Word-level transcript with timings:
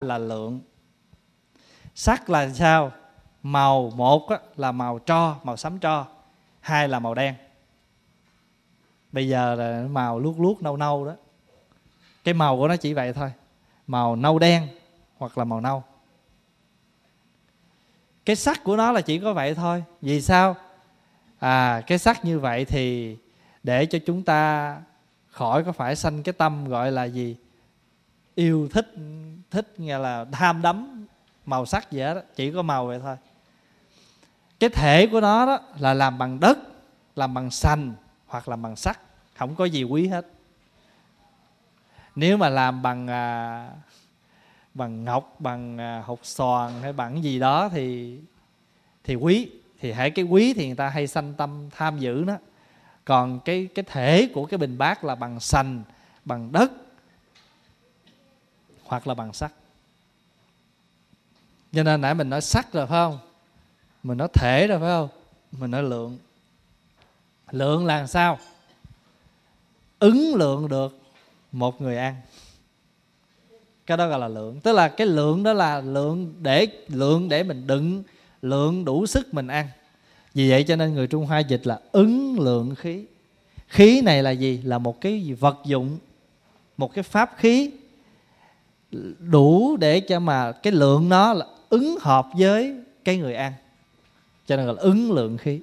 là 0.00 0.18
lượng. 0.18 0.60
Sắc 1.94 2.30
là 2.30 2.48
sao? 2.48 2.92
Màu 3.42 3.92
một 3.96 4.28
là 4.56 4.72
màu 4.72 4.98
tro, 4.98 5.36
màu 5.42 5.56
sẫm 5.56 5.78
tro. 5.78 6.06
Hai 6.60 6.88
là 6.88 6.98
màu 6.98 7.14
đen. 7.14 7.34
Bây 9.12 9.28
giờ 9.28 9.54
là 9.54 9.86
màu 9.90 10.18
luốt 10.18 10.36
luốt, 10.38 10.62
nâu 10.62 10.76
nâu 10.76 11.04
đó. 11.06 11.12
Cái 12.24 12.34
màu 12.34 12.56
của 12.56 12.68
nó 12.68 12.76
chỉ 12.76 12.94
vậy 12.94 13.12
thôi. 13.12 13.32
Màu 13.86 14.16
nâu 14.16 14.38
đen 14.38 14.68
hoặc 15.18 15.38
là 15.38 15.44
màu 15.44 15.60
nâu. 15.60 15.82
Cái 18.24 18.36
sắc 18.36 18.64
của 18.64 18.76
nó 18.76 18.92
là 18.92 19.00
chỉ 19.00 19.18
có 19.18 19.32
vậy 19.32 19.54
thôi. 19.54 19.84
Vì 20.02 20.20
sao? 20.20 20.56
À 21.38 21.82
cái 21.86 21.98
sắc 21.98 22.24
như 22.24 22.38
vậy 22.38 22.64
thì 22.64 23.16
để 23.62 23.86
cho 23.86 23.98
chúng 24.06 24.22
ta 24.22 24.76
khỏi 25.28 25.64
có 25.64 25.72
phải 25.72 25.96
sanh 25.96 26.22
cái 26.22 26.32
tâm 26.32 26.68
gọi 26.68 26.92
là 26.92 27.04
gì? 27.04 27.36
Yêu 28.38 28.68
thích 28.68 28.94
thích 29.50 29.74
nghe 29.78 29.98
là 29.98 30.24
tham 30.32 30.62
đắm 30.62 31.06
màu 31.46 31.66
sắc 31.66 31.92
gì 31.92 32.00
đó 32.00 32.14
chỉ 32.36 32.52
có 32.52 32.62
màu 32.62 32.86
vậy 32.86 32.98
thôi. 33.02 33.16
Cái 34.60 34.70
thể 34.70 35.06
của 35.06 35.20
nó 35.20 35.46
đó 35.46 35.58
là 35.78 35.94
làm 35.94 36.18
bằng 36.18 36.40
đất 36.40 36.58
làm 37.16 37.34
bằng 37.34 37.50
sành 37.50 37.92
hoặc 38.26 38.48
làm 38.48 38.62
bằng 38.62 38.76
sắt 38.76 38.98
không 39.36 39.54
có 39.54 39.64
gì 39.64 39.82
quý 39.82 40.08
hết. 40.08 40.26
Nếu 42.16 42.36
mà 42.36 42.48
làm 42.48 42.82
bằng 42.82 43.06
à, 43.06 43.70
bằng 44.74 45.04
ngọc 45.04 45.36
bằng 45.38 45.78
à, 45.78 46.02
hột 46.06 46.20
xoàn 46.22 46.72
hay 46.82 46.92
bằng 46.92 47.24
gì 47.24 47.38
đó 47.38 47.68
thì 47.68 48.18
thì 49.04 49.14
quý 49.14 49.50
thì 49.80 49.92
hãy 49.92 50.10
cái 50.10 50.24
quý 50.24 50.54
thì 50.54 50.66
người 50.66 50.76
ta 50.76 50.88
hay 50.88 51.06
sanh 51.06 51.34
tâm 51.34 51.68
tham 51.76 51.98
giữ 51.98 52.24
nó 52.26 52.34
còn 53.04 53.40
cái 53.40 53.68
cái 53.74 53.84
thể 53.88 54.30
của 54.34 54.46
cái 54.46 54.58
bình 54.58 54.78
bát 54.78 55.04
là 55.04 55.14
bằng 55.14 55.40
sành 55.40 55.82
bằng 56.24 56.52
đất 56.52 56.72
hoặc 58.88 59.06
là 59.06 59.14
bằng 59.14 59.32
sắt. 59.32 59.52
Cho 61.72 61.82
nên 61.82 62.00
nãy 62.00 62.14
mình 62.14 62.30
nói 62.30 62.40
sắc 62.40 62.72
rồi, 62.72 62.86
phải 62.86 62.96
không? 62.96 63.18
Mình 64.02 64.18
nói 64.18 64.28
thể 64.34 64.66
rồi, 64.66 64.78
phải 64.78 64.88
không? 64.88 65.08
Mình 65.52 65.70
nói 65.70 65.82
lượng. 65.82 66.18
Lượng 67.50 67.86
là 67.86 68.06
sao? 68.06 68.38
Ứng 69.98 70.34
lượng 70.34 70.68
được 70.68 70.98
một 71.52 71.80
người 71.80 71.96
ăn. 71.96 72.16
Cái 73.86 73.96
đó 73.96 74.08
gọi 74.08 74.18
là 74.18 74.28
lượng. 74.28 74.60
Tức 74.60 74.72
là 74.72 74.88
cái 74.88 75.06
lượng 75.06 75.42
đó 75.42 75.52
là 75.52 75.80
lượng 75.80 76.34
để 76.42 76.66
lượng 76.88 77.28
để 77.28 77.42
mình 77.42 77.66
đựng, 77.66 78.02
lượng 78.42 78.84
đủ 78.84 79.06
sức 79.06 79.34
mình 79.34 79.46
ăn. 79.46 79.68
Vì 80.34 80.50
vậy 80.50 80.64
cho 80.68 80.76
nên 80.76 80.94
người 80.94 81.06
trung 81.06 81.26
hoa 81.26 81.38
dịch 81.38 81.66
là 81.66 81.80
ứng 81.92 82.40
lượng 82.40 82.74
khí. 82.74 83.04
Khí 83.68 84.00
này 84.00 84.22
là 84.22 84.30
gì? 84.30 84.60
Là 84.64 84.78
một 84.78 85.00
cái 85.00 85.34
vật 85.40 85.58
dụng, 85.64 85.98
một 86.76 86.94
cái 86.94 87.02
pháp 87.02 87.34
khí 87.36 87.70
đủ 89.18 89.76
để 89.76 90.00
cho 90.00 90.20
mà 90.20 90.52
cái 90.52 90.72
lượng 90.72 91.08
nó 91.08 91.32
là 91.32 91.46
ứng 91.68 91.98
hợp 92.00 92.28
với 92.38 92.74
cái 93.04 93.16
người 93.16 93.34
ăn. 93.34 93.52
Cho 94.46 94.56
nên 94.56 94.66
là 94.66 94.74
ứng 94.76 95.12
lượng 95.12 95.38
khí. 95.38 95.60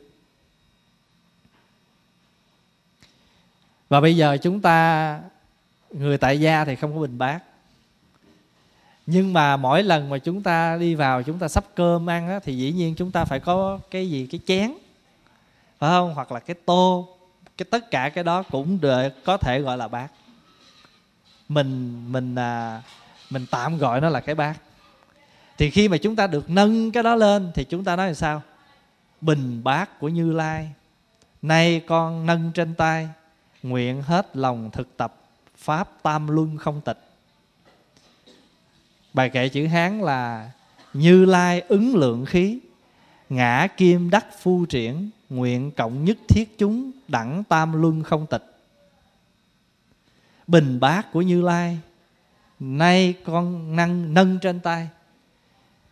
Và 3.90 4.02
bây 4.02 4.18
giờ 4.18 4.38
chúng 4.38 4.62
ta 4.62 5.20
người 5.92 6.18
tại 6.18 6.40
gia 6.40 6.66
thì 6.66 6.76
không 6.76 6.94
có 6.94 7.02
bình 7.02 7.18
bát. 7.18 7.44
Nhưng 9.06 9.34
mà 9.34 9.58
mỗi 9.58 9.84
lần 9.84 10.09
mà 10.09 10.18
chúng 10.18 10.44
ta 10.44 10.78
đi 10.78 10.96
vào 10.96 11.23
chúng 11.23 11.40
ta 11.40 11.48
sắp 11.48 11.66
cơm 11.76 12.09
ăn 12.09 12.28
á, 12.28 12.40
thì 12.44 12.58
dĩ 12.58 12.72
nhiên 12.72 12.96
chúng 12.96 13.12
ta 13.12 13.26
phải 13.26 13.40
có 13.40 13.80
cái 13.92 14.09
gì? 14.09 14.28
Cái 14.31 14.40
chén. 14.46 14.73
Phải 15.80 15.90
không? 15.90 16.14
Hoặc 16.14 16.31
là 16.31 16.40
cái 16.40 16.56
tô. 16.66 17.09
Cái 17.58 17.66
tất 17.70 17.92
cả 17.92 18.09
cái 18.09 18.23
đó 18.23 18.44
cũng 18.44 18.81
được 18.81 19.09
có 19.26 19.38
thể 19.38 19.59
gọi 19.59 19.78
là 19.78 19.88
bát. 19.88 20.08
Mình 21.50 22.03
mình 22.12 22.36
à, 22.36 22.81
mình 23.30 23.45
tạm 23.52 23.78
gọi 23.78 24.02
nó 24.02 24.09
là 24.09 24.20
cái 24.20 24.36
bát 24.36 24.56
thì 25.58 25.70
khi 25.70 25.88
mà 25.88 25.98
chúng 25.98 26.16
ta 26.16 26.28
được 26.28 26.50
nâng 26.50 26.92
cái 26.92 27.04
đó 27.04 27.16
lên 27.16 27.52
thì 27.56 27.64
chúng 27.64 27.84
ta 27.84 27.95
nói 27.95 28.08
là 28.08 28.14
sao? 28.14 28.42
Bình 29.22 29.64
bát 29.64 30.00
của 30.00 30.09
như 30.09 30.31
lai, 30.31 30.72
nay 31.42 31.81
con 31.88 32.26
nâng 32.26 32.52
trên 32.53 32.75
tay, 32.75 33.09
nguyện 33.64 34.02
hết 34.02 34.35
lòng 34.35 34.69
thực 34.72 34.97
tập 34.97 35.16
pháp 35.58 35.90
tam 36.03 36.28
luân 36.28 36.58
không 36.58 36.81
tịch. 36.81 37.00
Bài 39.14 39.30
kệ 39.30 39.50
chữ 39.50 39.68
hán 39.68 40.00
là, 40.00 40.52
như 40.94 41.25
lai 41.25 41.62
ứng 41.62 41.96
lượng 41.96 42.25
khí, 42.25 42.59
ngã 43.30 43.68
kim 43.78 44.09
đắc 44.09 44.25
phu 44.41 44.66
triển, 44.66 45.09
nguyện 45.30 45.72
cộng 45.72 46.06
nhất 46.06 46.18
thiết 46.28 46.58
chúng 46.58 46.91
đẳng 47.08 47.44
tam 47.44 47.81
luân 47.81 48.03
không 48.03 48.28
tịch. 48.28 48.56
Bình 50.47 50.80
bát 50.80 51.12
của 51.12 51.22
như 51.22 51.41
lai 51.41 51.80
nay 52.59 53.13
con 53.25 53.75
nâng 53.75 54.13
nâng 54.13 54.39
trên 54.39 54.59
tay. 54.59 54.89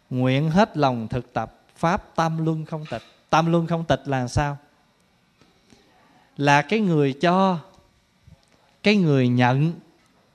Nguyện 0.09 0.49
hết 0.49 0.77
lòng 0.77 1.07
thực 1.07 1.33
tập 1.33 1.55
pháp 1.75 2.15
tam 2.15 2.45
luân 2.45 2.65
không 2.65 2.85
tịch. 2.91 3.01
Tam 3.29 3.51
luân 3.51 3.67
không 3.67 3.83
tịch 3.83 4.01
là 4.05 4.27
sao? 4.27 4.57
Là 6.37 6.61
cái 6.61 6.79
người 6.79 7.13
cho, 7.13 7.59
cái 8.83 8.95
người 8.95 9.27
nhận 9.27 9.73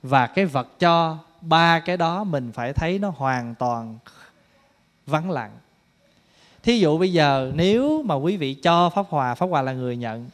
và 0.03 0.27
cái 0.27 0.45
vật 0.45 0.79
cho. 0.79 1.17
Ba 1.41 1.79
cái 1.79 1.97
đó 1.97 2.23
mình 2.23 2.51
phải 2.51 2.73
thấy 2.73 2.99
nó 2.99 3.09
hoàn 3.09 3.55
toàn 3.55 3.97
vắng 5.05 5.31
lặng. 5.31 5.51
Thí 6.63 6.79
dụ 6.79 6.97
bây 6.97 7.13
giờ 7.13 7.51
nếu 7.55 8.03
mà 8.03 8.15
quý 8.15 8.37
vị 8.37 8.53
cho 8.53 8.89
pháp 8.89 9.05
hòa 9.09 9.35
pháp 9.35 9.45
hòa 9.45 9.61
là 9.61 9.73
người 9.73 9.97
nhận 9.97 10.29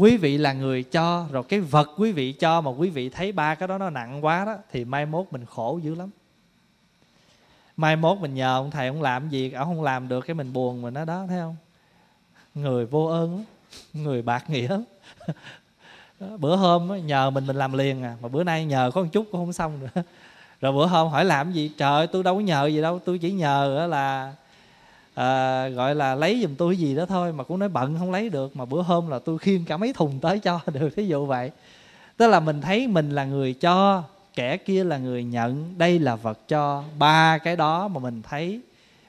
quý 0.00 0.16
vị 0.16 0.38
là 0.38 0.52
người 0.52 0.82
cho, 0.82 1.26
rồi 1.30 1.42
cái 1.48 1.60
vật 1.60 1.88
quý 1.96 2.12
vị 2.12 2.32
cho 2.32 2.60
mà 2.60 2.70
quý 2.70 2.90
vị 2.90 3.08
thấy 3.08 3.32
ba 3.32 3.54
cái 3.54 3.68
đó 3.68 3.78
nó 3.78 3.90
nặng 3.90 4.24
quá 4.24 4.44
đó, 4.44 4.56
thì 4.72 4.84
mai 4.84 5.06
mốt 5.06 5.26
mình 5.30 5.44
khổ 5.44 5.80
dữ 5.82 5.94
lắm. 5.94 6.10
Mai 7.76 7.96
mốt 7.96 8.18
mình 8.18 8.34
nhờ 8.34 8.54
ông 8.54 8.70
thầy 8.70 8.88
ông 8.88 9.02
làm 9.02 9.28
gì, 9.28 9.52
ông 9.52 9.68
không 9.68 9.82
làm 9.82 10.08
được 10.08 10.20
cái 10.20 10.34
mình 10.34 10.52
buồn 10.52 10.82
mình 10.82 10.94
nó 10.94 11.04
đó, 11.04 11.24
thấy 11.28 11.38
không? 11.38 11.56
Người 12.54 12.86
vô 12.86 13.04
ơn 13.04 13.32
lắm 13.32 13.44
người 13.92 14.22
bạc 14.22 14.50
nghĩa. 14.50 14.68
Lắm 14.68 14.84
bữa 16.40 16.56
hôm 16.56 17.06
nhờ 17.06 17.30
mình 17.30 17.46
mình 17.46 17.56
làm 17.56 17.72
liền 17.72 18.02
à 18.02 18.16
mà 18.22 18.28
bữa 18.28 18.44
nay 18.44 18.64
nhờ 18.64 18.90
có 18.94 19.02
một 19.02 19.08
chút 19.12 19.26
cũng 19.32 19.40
không 19.40 19.52
xong 19.52 19.80
nữa. 19.80 20.02
Rồi 20.60 20.72
bữa 20.72 20.86
hôm 20.86 21.08
hỏi 21.08 21.24
làm 21.24 21.52
gì, 21.52 21.70
trời 21.76 22.06
tôi 22.06 22.22
đâu 22.22 22.34
có 22.34 22.40
nhờ 22.40 22.66
gì 22.66 22.82
đâu, 22.82 22.98
tôi 22.98 23.18
chỉ 23.18 23.32
nhờ 23.32 23.86
là 23.90 24.34
à, 25.20 25.68
gọi 25.68 25.94
là 25.94 26.14
lấy 26.14 26.40
giùm 26.42 26.54
tôi 26.54 26.76
gì 26.76 26.94
đó 26.94 27.06
thôi 27.06 27.32
mà 27.32 27.44
cũng 27.44 27.58
nói 27.58 27.68
bận 27.68 27.96
không 27.98 28.10
lấy 28.10 28.28
được 28.28 28.56
mà 28.56 28.64
bữa 28.64 28.82
hôm 28.82 29.08
là 29.08 29.18
tôi 29.18 29.38
khiêng 29.38 29.64
cả 29.64 29.76
mấy 29.76 29.92
thùng 29.92 30.18
tới 30.20 30.38
cho 30.38 30.60
được 30.72 30.96
thí 30.96 31.06
dụ 31.06 31.26
vậy. 31.26 31.50
Tức 32.16 32.26
là 32.26 32.40
mình 32.40 32.60
thấy 32.60 32.86
mình 32.86 33.10
là 33.10 33.24
người 33.24 33.54
cho 33.54 34.02
kẻ 34.34 34.56
kia 34.56 34.84
là 34.84 34.98
người 34.98 35.24
nhận 35.24 35.74
đây 35.78 35.98
là 35.98 36.16
vật 36.16 36.38
cho. 36.48 36.84
Ba 36.98 37.38
cái 37.38 37.56
đó 37.56 37.88
mà 37.88 38.00
mình 38.00 38.22
thấy 38.22 38.60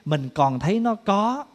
mình 0.06 0.30
còn 0.30 0.60
thấy 0.60 0.80
nó 0.80 0.96
có 0.96 1.46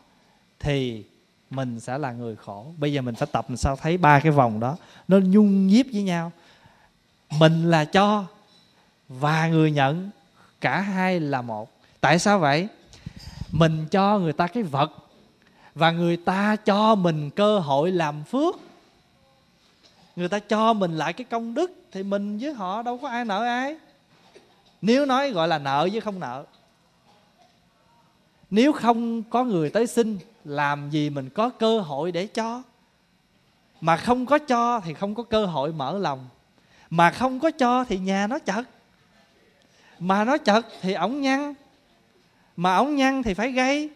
thì 0.60 1.04
mình 1.50 1.80
sẽ 1.80 1.98
là 1.98 2.12
người 2.12 2.36
khổ. 2.36 2.66
Bây 2.78 2.92
giờ 2.92 3.02
mình 3.02 3.14
phải 3.14 3.28
tập 3.32 3.46
làm 3.48 3.56
sao 3.56 3.76
thấy 3.76 3.98
ba 3.98 4.20
cái 4.20 4.32
vòng 4.32 4.60
đó 4.60 4.76
nó 5.08 5.18
nhung 5.18 5.66
nhiếp 5.66 5.86
với 5.92 6.02
nhau. 6.02 6.32
Mình 7.38 7.70
là 7.70 7.84
cho 7.84 8.24
và 9.08 9.48
người 9.48 9.70
nhận 9.70 10.10
cả 10.60 10.80
hai 10.80 11.20
là 11.20 11.42
một. 11.42 11.70
Tại 12.00 12.18
sao 12.18 12.38
vậy? 12.38 12.68
Mình 13.52 13.86
cho 13.90 14.18
người 14.18 14.32
ta 14.32 14.46
cái 14.46 14.62
vật 14.62 14.92
và 15.74 15.90
người 15.90 16.16
ta 16.16 16.56
cho 16.56 16.94
mình 16.94 17.30
cơ 17.30 17.58
hội 17.58 17.90
làm 17.90 18.24
phước. 18.24 18.54
Người 20.16 20.28
ta 20.28 20.38
cho 20.38 20.72
mình 20.72 20.98
lại 20.98 21.12
cái 21.12 21.24
công 21.24 21.54
đức 21.54 21.70
thì 21.92 22.02
mình 22.02 22.38
với 22.38 22.52
họ 22.52 22.82
đâu 22.82 22.98
có 22.98 23.08
ai 23.08 23.24
nợ 23.24 23.44
ai. 23.44 23.76
Nếu 24.82 25.06
nói 25.06 25.30
gọi 25.30 25.48
là 25.48 25.58
nợ 25.58 25.88
với 25.92 26.00
không 26.00 26.20
nợ. 26.20 26.44
Nếu 28.50 28.72
không 28.72 29.22
có 29.22 29.44
người 29.44 29.70
tới 29.70 29.86
xin, 29.86 30.18
làm 30.44 30.90
gì 30.90 31.10
mình 31.10 31.30
có 31.30 31.50
cơ 31.50 31.80
hội 31.80 32.12
để 32.12 32.26
cho? 32.26 32.62
Mà 33.80 33.96
không 33.96 34.26
có 34.26 34.38
cho 34.38 34.80
thì 34.80 34.94
không 34.94 35.14
có 35.14 35.22
cơ 35.22 35.46
hội 35.46 35.72
mở 35.72 35.98
lòng. 35.98 36.28
Mà 36.90 37.10
không 37.10 37.40
có 37.40 37.50
cho 37.50 37.84
thì 37.84 37.98
nhà 37.98 38.26
nó 38.26 38.38
chật. 38.38 38.68
Mà 39.98 40.24
nó 40.24 40.38
chật 40.38 40.66
thì 40.80 40.92
ổng 40.92 41.20
nhăn 41.20 41.54
mà 42.56 42.76
ống 42.76 42.96
nhăn 42.96 43.22
thì 43.22 43.34
phải 43.34 43.52
gây 43.52 43.90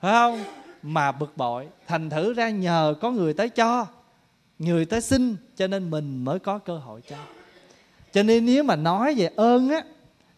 phải 0.00 0.12
không? 0.12 0.44
Mà 0.82 1.12
bực 1.12 1.36
bội. 1.36 1.68
Thành 1.86 2.10
thử 2.10 2.34
ra 2.34 2.50
nhờ 2.50 2.94
có 3.00 3.10
người 3.10 3.34
tới 3.34 3.48
cho, 3.48 3.86
người 4.58 4.84
tới 4.84 5.00
xin, 5.00 5.36
cho 5.56 5.66
nên 5.66 5.90
mình 5.90 6.24
mới 6.24 6.38
có 6.38 6.58
cơ 6.58 6.78
hội 6.78 7.02
cho. 7.08 7.16
Cho 8.12 8.22
nên 8.22 8.46
nếu 8.46 8.62
mà 8.62 8.76
nói 8.76 9.14
về 9.14 9.30
ơn 9.36 9.68
á, 9.68 9.82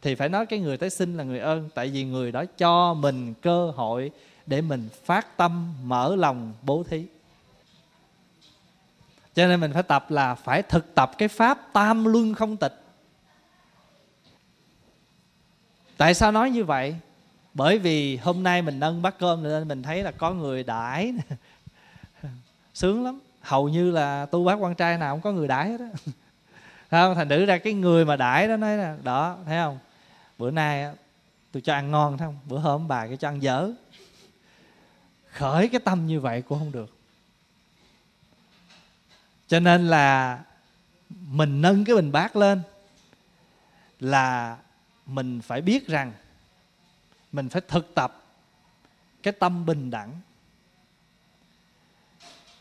thì 0.03 0.15
phải 0.15 0.29
nói 0.29 0.47
cái 0.47 0.59
người 0.59 0.77
tới 0.77 0.91
xin 0.91 1.17
là 1.17 1.25
người 1.25 1.39
ơn. 1.39 1.69
Tại 1.75 1.89
vì 1.89 2.05
người 2.05 2.33
đó 2.33 2.45
cho 2.59 2.95
mình 2.95 3.35
cơ 3.43 3.71
hội 3.71 4.11
để 4.47 4.61
mình 4.61 4.89
phát 5.05 5.37
tâm, 5.37 5.75
mở 5.85 6.17
lòng, 6.17 6.53
bố 6.63 6.83
thí. 6.83 7.07
Cho 9.35 9.47
nên 9.47 9.61
mình 9.61 9.73
phải 9.73 9.83
tập 9.83 10.11
là 10.11 10.35
phải 10.35 10.63
thực 10.63 10.95
tập 10.95 11.11
cái 11.19 11.29
pháp 11.29 11.73
tam 11.73 12.05
luân 12.05 12.35
không 12.35 12.57
tịch. 12.57 12.83
Tại 15.97 16.15
sao 16.15 16.33
nói 16.33 16.51
như 16.51 16.65
vậy? 16.65 16.97
Bởi 17.55 17.79
vì 17.79 18.17
hôm 18.17 18.43
nay 18.43 18.63
mình 18.63 18.81
nâng 18.81 19.03
bát 19.03 19.19
cơm 19.19 19.43
nên 19.43 19.69
mình 19.69 19.83
thấy 19.83 20.03
là 20.03 20.11
có 20.11 20.31
người 20.31 20.63
đãi. 20.63 21.15
Sướng 22.75 23.05
lắm. 23.05 23.21
Hầu 23.41 23.69
như 23.69 23.91
là 23.91 24.27
tu 24.27 24.45
bác 24.45 24.55
quan 24.55 24.75
trai 24.75 24.99
nào 24.99 25.15
cũng 25.15 25.23
có 25.23 25.33
người 25.33 25.49
đãi 25.49 25.71
hết 25.71 25.81
á. 25.81 25.87
Không? 26.91 27.15
Thành 27.15 27.29
thử 27.29 27.45
ra 27.45 27.59
cái 27.59 27.73
người 27.73 28.05
mà 28.05 28.17
đãi 28.17 28.49
đó 28.49 28.57
nói 28.57 28.77
là, 28.77 28.97
đó, 29.03 29.39
thấy 29.47 29.59
không? 29.59 29.79
Bữa 30.39 30.51
nay 30.51 30.95
tôi 31.53 31.61
cho 31.61 31.75
ăn 31.75 31.91
ngon 31.91 32.19
thấy 32.19 32.29
không? 32.29 32.39
Bữa 32.49 32.59
hôm 32.59 32.89
bà 32.89 33.07
cái 33.07 33.17
cho 33.17 33.29
ăn 33.29 33.43
dở. 33.43 33.71
Khởi 35.33 35.69
cái 35.69 35.81
tâm 35.85 36.07
như 36.07 36.21
vậy 36.21 36.43
cũng 36.43 36.59
không 36.59 36.73
được. 36.73 36.97
Cho 39.49 39.61
nên 39.61 39.89
là 39.89 40.39
mình 41.11 41.63
nâng 41.63 41.85
cái 41.85 41.97
bình 41.97 42.13
bát 42.13 42.37
lên 42.37 42.63
là 44.01 44.57
mình 45.07 45.41
phải 45.41 45.61
biết 45.61 45.87
rằng 45.87 46.13
mình 47.33 47.49
phải 47.49 47.63
thực 47.69 47.95
tập 47.95 48.25
cái 49.23 49.33
tâm 49.33 49.67
bình 49.67 49.91
đẳng. 49.91 50.21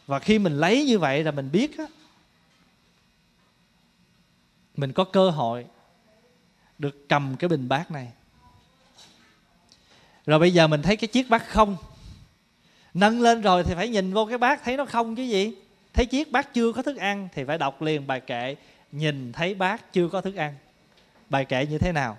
Và 0.08 0.20
khi 0.20 0.40
mình 0.40 0.54
lấy 0.54 0.86
như 0.86 1.00
vậy 1.00 1.24
là 1.24 1.32
mình 1.32 1.52
biết 1.52 1.78
á, 1.78 1.86
mình 4.76 4.94
có 4.94 5.04
cơ 5.04 5.30
hội 5.30 5.66
được 6.78 7.10
cầm 7.10 7.36
cái 7.40 7.48
bình 7.48 7.70
bát 7.70 7.92
này. 7.92 8.12
Rồi 10.26 10.40
bây 10.40 10.54
giờ 10.54 10.68
mình 10.68 10.82
thấy 10.82 10.98
cái 10.98 11.08
chiếc 11.08 11.30
bát 11.30 11.48
không. 11.48 11.78
Nâng 12.94 13.22
lên 13.22 13.42
rồi 13.42 13.64
thì 13.64 13.74
phải 13.76 13.90
nhìn 13.90 14.14
vô 14.14 14.26
cái 14.26 14.38
bát 14.38 14.64
thấy 14.64 14.78
nó 14.78 14.86
không 14.86 15.16
chứ 15.16 15.24
gì. 15.24 15.56
Thấy 15.94 16.06
chiếc 16.06 16.32
bát 16.32 16.54
chưa 16.54 16.72
có 16.74 16.82
thức 16.82 16.98
ăn 16.98 17.30
thì 17.34 17.44
phải 17.44 17.58
đọc 17.58 17.82
liền 17.82 18.08
bài 18.08 18.22
kệ, 18.22 18.56
nhìn 18.92 19.32
thấy 19.34 19.56
bát 19.56 19.94
chưa 19.94 20.08
có 20.08 20.22
thức 20.22 20.36
ăn. 20.36 20.56
Bài 21.30 21.46
kệ 21.46 21.66
như 21.66 21.78
thế 21.78 21.92
nào? 21.92 22.18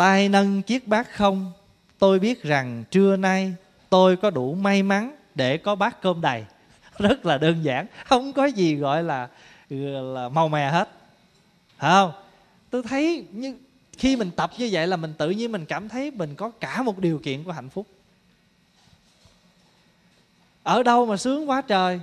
Tay 0.00 0.28
nâng 0.28 0.62
chiếc 0.62 0.88
bát 0.88 1.14
không? 1.14 1.52
Tôi 1.98 2.18
biết 2.18 2.42
rằng 2.42 2.84
trưa 2.90 3.16
nay 3.16 3.54
tôi 3.88 4.16
có 4.16 4.30
đủ 4.30 4.54
may 4.54 4.82
mắn 4.82 5.16
để 5.34 5.56
có 5.56 5.74
bát 5.74 6.02
cơm 6.02 6.20
đầy. 6.20 6.44
Rất 6.98 7.26
là 7.26 7.38
đơn 7.38 7.64
giản, 7.64 7.86
không 8.04 8.32
có 8.32 8.44
gì 8.46 8.74
gọi 8.74 9.02
là 9.02 9.28
là 9.68 10.28
màu 10.28 10.48
mè 10.48 10.70
hết. 10.70 10.88
Phải 11.78 11.90
không? 11.90 12.12
Tôi 12.70 12.82
thấy 12.82 13.24
như, 13.32 13.56
khi 13.98 14.16
mình 14.16 14.30
tập 14.36 14.50
như 14.58 14.68
vậy 14.72 14.86
là 14.86 14.96
mình 14.96 15.14
tự 15.18 15.30
nhiên 15.30 15.52
mình 15.52 15.64
cảm 15.64 15.88
thấy 15.88 16.10
mình 16.10 16.34
có 16.34 16.50
cả 16.50 16.82
một 16.82 16.98
điều 16.98 17.18
kiện 17.18 17.44
của 17.44 17.52
hạnh 17.52 17.68
phúc. 17.68 17.86
Ở 20.62 20.82
đâu 20.82 21.06
mà 21.06 21.16
sướng 21.16 21.50
quá 21.50 21.62
trời? 21.62 22.00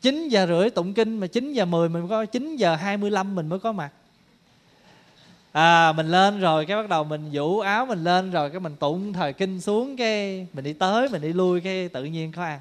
9 0.00 0.28
giờ 0.28 0.46
rưỡi 0.46 0.70
tụng 0.70 0.94
kinh 0.94 1.20
mà 1.20 1.26
9 1.26 1.52
giờ 1.52 1.64
10 1.64 1.88
mình 1.88 2.08
có 2.08 2.24
9 2.24 2.56
giờ 2.56 2.76
25 2.76 3.34
mình 3.34 3.48
mới 3.48 3.58
có 3.58 3.72
mặt 3.72 3.90
à 5.56 5.92
mình 5.92 6.08
lên 6.08 6.40
rồi, 6.40 6.66
cái 6.66 6.76
bắt 6.76 6.88
đầu 6.88 7.04
mình 7.04 7.28
vũ 7.32 7.60
áo 7.60 7.86
mình 7.86 8.04
lên 8.04 8.30
rồi, 8.30 8.50
cái 8.50 8.60
mình 8.60 8.76
tụng 8.76 9.12
thời 9.12 9.32
kinh 9.32 9.60
xuống 9.60 9.96
cái 9.96 10.46
mình 10.52 10.64
đi 10.64 10.72
tới, 10.72 11.08
mình 11.08 11.22
đi 11.22 11.32
lui 11.32 11.60
cái 11.60 11.88
tự 11.88 12.04
nhiên 12.04 12.32
có 12.32 12.44
ăn. 12.44 12.60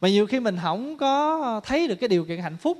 Mà 0.00 0.08
nhiều 0.08 0.26
khi 0.26 0.40
mình 0.40 0.58
không 0.62 0.96
có 0.96 1.60
thấy 1.64 1.88
được 1.88 1.94
cái 1.94 2.08
điều 2.08 2.24
kiện 2.24 2.40
hạnh 2.40 2.56
phúc. 2.56 2.78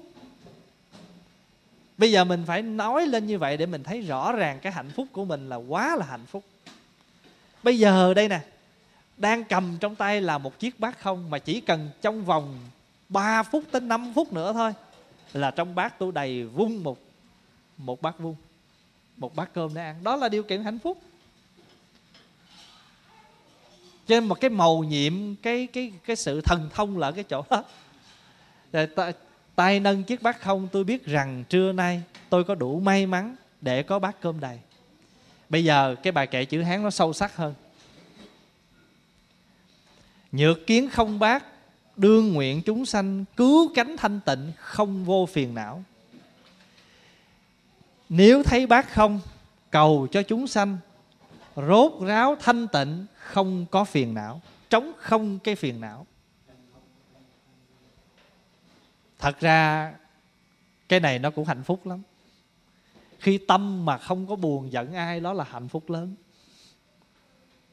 Bây 1.99 2.13
giờ 2.13 2.25
mình 2.25 2.45
phải 2.47 2.63
nói 2.63 3.07
lên 3.07 3.27
như 3.27 3.39
vậy 3.39 3.57
để 3.57 3.67
mình 3.67 3.83
thấy 3.83 4.01
rõ 4.01 4.33
ràng 4.33 4.59
cái 4.63 4.73
hạnh 4.73 4.91
phúc 4.97 5.09
của 5.13 5.25
mình 5.25 5.49
là 5.49 5.57
quá 5.57 5.97
là 5.97 6.07
hạnh 6.07 6.27
phúc. 6.27 6.45
Bây 7.63 7.79
giờ 7.79 8.15
đây 8.15 8.29
nè, 8.29 8.41
đang 9.17 9.45
cầm 9.45 9.77
trong 9.81 9.95
tay 9.95 10.21
là 10.21 10.39
một 10.39 10.59
chiếc 10.59 10.81
bát 10.81 11.01
không 11.01 11.31
mà 11.31 11.39
chỉ 11.39 11.61
cần 11.61 11.91
trong 12.03 12.25
vòng 12.25 12.59
3 13.09 13.43
phút 13.43 13.65
tới 13.71 13.81
5 13.81 14.13
phút 14.15 14.33
nữa 14.33 14.53
thôi 14.53 14.73
là 15.33 15.51
trong 15.51 15.75
bát 15.75 15.99
tôi 15.99 16.13
đầy 16.13 16.45
vung 16.45 16.83
một 16.83 16.99
một 17.77 18.03
bát 18.03 18.19
vung 18.19 18.35
một 19.21 19.37
bát 19.37 19.51
cơm 19.55 19.75
để 19.75 19.85
ăn. 19.85 20.05
Đó 20.05 20.17
là 20.17 20.29
điều 20.29 20.43
kiện 20.43 20.65
hạnh 20.65 20.79
phúc. 20.79 20.99
Trên 24.07 24.25
một 24.25 24.41
cái 24.41 24.51
màu 24.51 24.85
nhiệm 24.85 25.37
cái 25.37 25.67
cái 25.67 25.93
cái 26.05 26.17
sự 26.17 26.41
thần 26.41 26.71
thông 26.75 26.99
là 26.99 27.11
cái 27.11 27.25
chỗ 27.25 27.45
đó. 27.51 27.65
Rồi 28.73 28.87
ta, 28.87 29.13
tay 29.55 29.81
nâng 29.81 30.05
chiếc 30.05 30.23
bát 30.23 30.41
không 30.41 30.69
tôi 30.73 30.85
biết 30.85 31.07
rằng 31.07 31.45
trưa 31.49 31.73
nay 31.73 32.03
tôi 32.29 32.45
có 32.45 32.55
đủ 32.55 32.81
may 32.81 33.07
mắn 33.07 33.37
để 33.61 33.83
có 33.83 33.99
bát 33.99 34.17
cơm 34.21 34.41
đầy. 34.41 34.59
Bây 35.49 35.65
giờ 35.65 35.95
cái 36.03 36.13
bài 36.13 36.27
kệ 36.27 36.45
chữ 36.45 36.63
hán 36.63 36.83
nó 36.83 36.91
sâu 36.91 37.13
sắc 37.13 37.37
hơn. 37.37 37.55
Nhược 40.33 40.67
kiến 40.67 40.91
không 40.91 41.19
bát 41.19 41.45
đương 41.97 42.33
nguyện 42.33 42.63
chúng 42.63 42.87
sanh 42.87 43.25
cứu 43.37 43.73
cánh 43.75 43.97
thanh 43.97 44.21
tịnh 44.21 44.53
không 44.57 45.05
vô 45.05 45.27
phiền 45.27 45.55
não 45.55 45.85
nếu 48.11 48.43
thấy 48.43 48.67
bác 48.67 48.93
không, 48.93 49.21
cầu 49.71 50.07
cho 50.11 50.23
chúng 50.23 50.47
sanh. 50.47 50.79
Rốt 51.57 51.93
ráo 52.01 52.37
thanh 52.41 52.69
tịnh, 52.69 53.07
không 53.17 53.67
có 53.71 53.85
phiền 53.85 54.15
não. 54.15 54.41
Trống 54.71 54.93
không 54.99 55.39
cái 55.39 55.55
phiền 55.55 55.81
não. 55.81 56.07
Thật 59.19 59.41
ra, 59.41 59.93
cái 60.89 61.01
này 61.01 61.19
nó 61.19 61.31
cũng 61.31 61.45
hạnh 61.45 61.63
phúc 61.63 61.87
lắm. 61.87 62.03
Khi 63.19 63.39
tâm 63.39 63.85
mà 63.85 63.99
không 63.99 64.27
có 64.27 64.37
buồn 64.37 64.73
giận 64.73 64.95
ai, 64.95 65.21
đó 65.21 65.33
là 65.33 65.45
hạnh 65.45 65.69
phúc 65.69 65.91
lớn. 65.91 66.15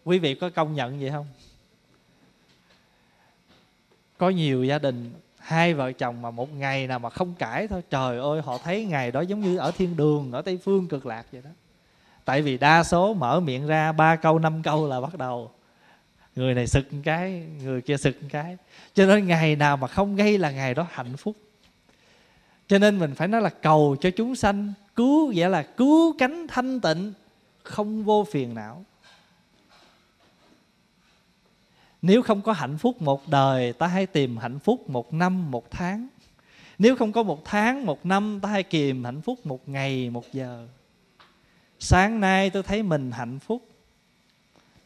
Quý 0.03 0.19
vị 0.19 0.35
có 0.35 0.49
công 0.49 0.75
nhận 0.75 0.99
vậy 0.99 1.11
không? 1.11 1.27
Có 4.17 4.29
nhiều 4.29 4.63
gia 4.63 4.79
đình 4.79 5.13
hai 5.47 5.73
vợ 5.73 5.91
chồng 5.91 6.21
mà 6.21 6.31
một 6.31 6.53
ngày 6.53 6.87
nào 6.87 6.99
mà 6.99 7.09
không 7.09 7.33
cãi 7.39 7.67
thôi, 7.67 7.81
trời 7.89 8.19
ơi, 8.19 8.41
họ 8.41 8.57
thấy 8.57 8.85
ngày 8.85 9.11
đó 9.11 9.21
giống 9.21 9.41
như 9.41 9.57
ở 9.57 9.71
thiên 9.71 9.97
đường, 9.97 10.31
ở 10.31 10.41
tây 10.41 10.59
phương 10.63 10.87
cực 10.87 11.05
lạc 11.05 11.25
vậy 11.31 11.41
đó. 11.41 11.49
Tại 12.25 12.41
vì 12.41 12.57
đa 12.57 12.83
số 12.83 13.13
mở 13.13 13.39
miệng 13.39 13.67
ra 13.67 13.91
ba 13.91 14.15
câu, 14.15 14.39
năm 14.39 14.63
câu 14.63 14.87
là 14.87 15.01
bắt 15.01 15.17
đầu. 15.17 15.51
Người 16.35 16.53
này 16.53 16.67
sực 16.67 16.93
một 16.93 16.99
cái, 17.03 17.47
người 17.63 17.81
kia 17.81 17.97
sực 17.97 18.15
một 18.21 18.27
cái. 18.31 18.57
Cho 18.93 19.05
nên 19.05 19.27
ngày 19.27 19.55
nào 19.55 19.77
mà 19.77 19.87
không 19.87 20.15
gây 20.15 20.37
là 20.37 20.51
ngày 20.51 20.73
đó 20.73 20.87
hạnh 20.91 21.17
phúc. 21.17 21.35
Cho 22.67 22.77
nên 22.77 22.99
mình 22.99 23.15
phải 23.15 23.27
nói 23.27 23.41
là 23.41 23.49
cầu 23.49 23.95
cho 24.01 24.09
chúng 24.11 24.35
sanh 24.35 24.73
cứu, 24.95 25.31
nghĩa 25.31 25.49
là 25.49 25.63
cứu 25.63 26.15
cánh 26.17 26.47
thanh 26.47 26.79
tịnh, 26.81 27.13
không 27.63 28.03
vô 28.03 28.27
phiền 28.31 28.55
não 28.55 28.85
nếu 32.01 32.21
không 32.21 32.41
có 32.41 32.51
hạnh 32.51 32.77
phúc 32.77 33.01
một 33.01 33.29
đời 33.29 33.73
ta 33.73 33.87
hãy 33.87 34.05
tìm 34.05 34.37
hạnh 34.37 34.59
phúc 34.59 34.89
một 34.89 35.13
năm 35.13 35.51
một 35.51 35.71
tháng. 35.71 36.07
Nếu 36.77 36.95
không 36.95 37.11
có 37.11 37.23
một 37.23 37.45
tháng 37.45 37.85
một 37.85 38.05
năm 38.05 38.39
ta 38.41 38.49
hãy 38.49 38.63
kìm 38.63 39.03
hạnh 39.03 39.21
phúc 39.21 39.45
một 39.45 39.69
ngày 39.69 40.09
một 40.09 40.33
giờ. 40.33 40.67
Sáng 41.79 42.19
nay 42.19 42.49
tôi 42.49 42.63
thấy 42.63 42.83
mình 42.83 43.11
hạnh 43.11 43.39
phúc. 43.39 43.61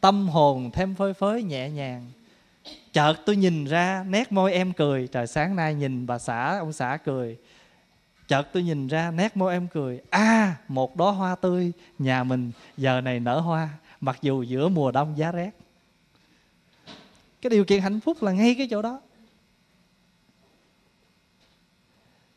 Tâm 0.00 0.28
hồn 0.28 0.70
thêm 0.72 0.94
phơi 0.94 1.14
phới 1.14 1.42
nhẹ 1.42 1.70
nhàng. 1.70 2.06
Chợt 2.92 3.14
tôi 3.26 3.36
nhìn 3.36 3.64
ra 3.64 4.04
nét 4.08 4.32
môi 4.32 4.52
em 4.52 4.72
cười. 4.72 5.08
Trời 5.08 5.26
sáng 5.26 5.56
nay 5.56 5.74
nhìn 5.74 6.06
bà 6.06 6.18
xã 6.18 6.58
ông 6.58 6.72
xã 6.72 6.98
cười. 7.04 7.38
Chợt 8.28 8.48
tôi 8.52 8.62
nhìn 8.62 8.86
ra 8.86 9.10
nét 9.10 9.36
môi 9.36 9.52
em 9.52 9.68
cười. 9.68 10.00
A 10.10 10.20
à, 10.20 10.56
một 10.68 10.96
đóa 10.96 11.12
hoa 11.12 11.34
tươi 11.34 11.72
nhà 11.98 12.24
mình 12.24 12.52
giờ 12.76 13.00
này 13.00 13.20
nở 13.20 13.40
hoa. 13.40 13.68
Mặc 14.00 14.18
dù 14.22 14.42
giữa 14.42 14.68
mùa 14.68 14.90
đông 14.90 15.18
giá 15.18 15.32
rét 15.32 15.50
cái 17.42 17.50
điều 17.50 17.64
kiện 17.64 17.80
hạnh 17.80 18.00
phúc 18.00 18.22
là 18.22 18.32
ngay 18.32 18.54
cái 18.54 18.68
chỗ 18.70 18.82
đó. 18.82 19.00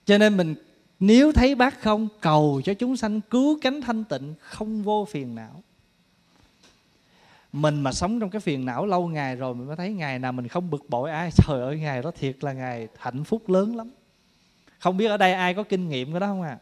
Cho 0.06 0.18
nên 0.18 0.38
mình, 0.38 0.56
nếu 1.00 1.32
thấy 1.32 1.56
bác 1.56 1.82
không, 1.82 2.08
cầu 2.22 2.62
cho 2.66 2.74
chúng 2.74 2.98
sanh 2.98 3.22
cứu 3.22 3.60
cánh 3.62 3.82
thanh 3.82 4.04
tịnh, 4.04 4.34
không 4.40 4.84
vô 4.84 5.08
phiền 5.12 5.36
não. 5.36 5.64
Mình 7.54 7.82
mà 7.82 7.92
sống 7.92 8.20
trong 8.20 8.30
cái 8.30 8.42
phiền 8.42 8.66
não 8.66 8.86
lâu 8.86 9.08
ngày 9.08 9.36
rồi, 9.36 9.56
mình 9.56 9.68
mới 9.68 9.76
thấy 9.76 9.94
ngày 9.94 10.20
nào 10.20 10.32
mình 10.32 10.48
không 10.48 10.70
bực 10.70 10.90
bội, 10.90 11.12
ai, 11.12 11.32
trời 11.32 11.62
ơi, 11.62 11.80
ngày 11.80 12.02
đó 12.02 12.12
thiệt 12.12 12.44
là 12.44 12.54
ngày 12.54 12.88
hạnh 12.98 13.24
phúc 13.24 13.50
lớn 13.50 13.76
lắm. 13.76 13.90
Không 14.80 14.98
biết 14.98 15.06
ở 15.06 15.18
đây 15.18 15.34
ai 15.34 15.54
có 15.54 15.64
kinh 15.64 15.90
nghiệm 15.90 16.12
cái 16.12 16.20
đó 16.20 16.28
không 16.28 16.42
à? 16.42 16.60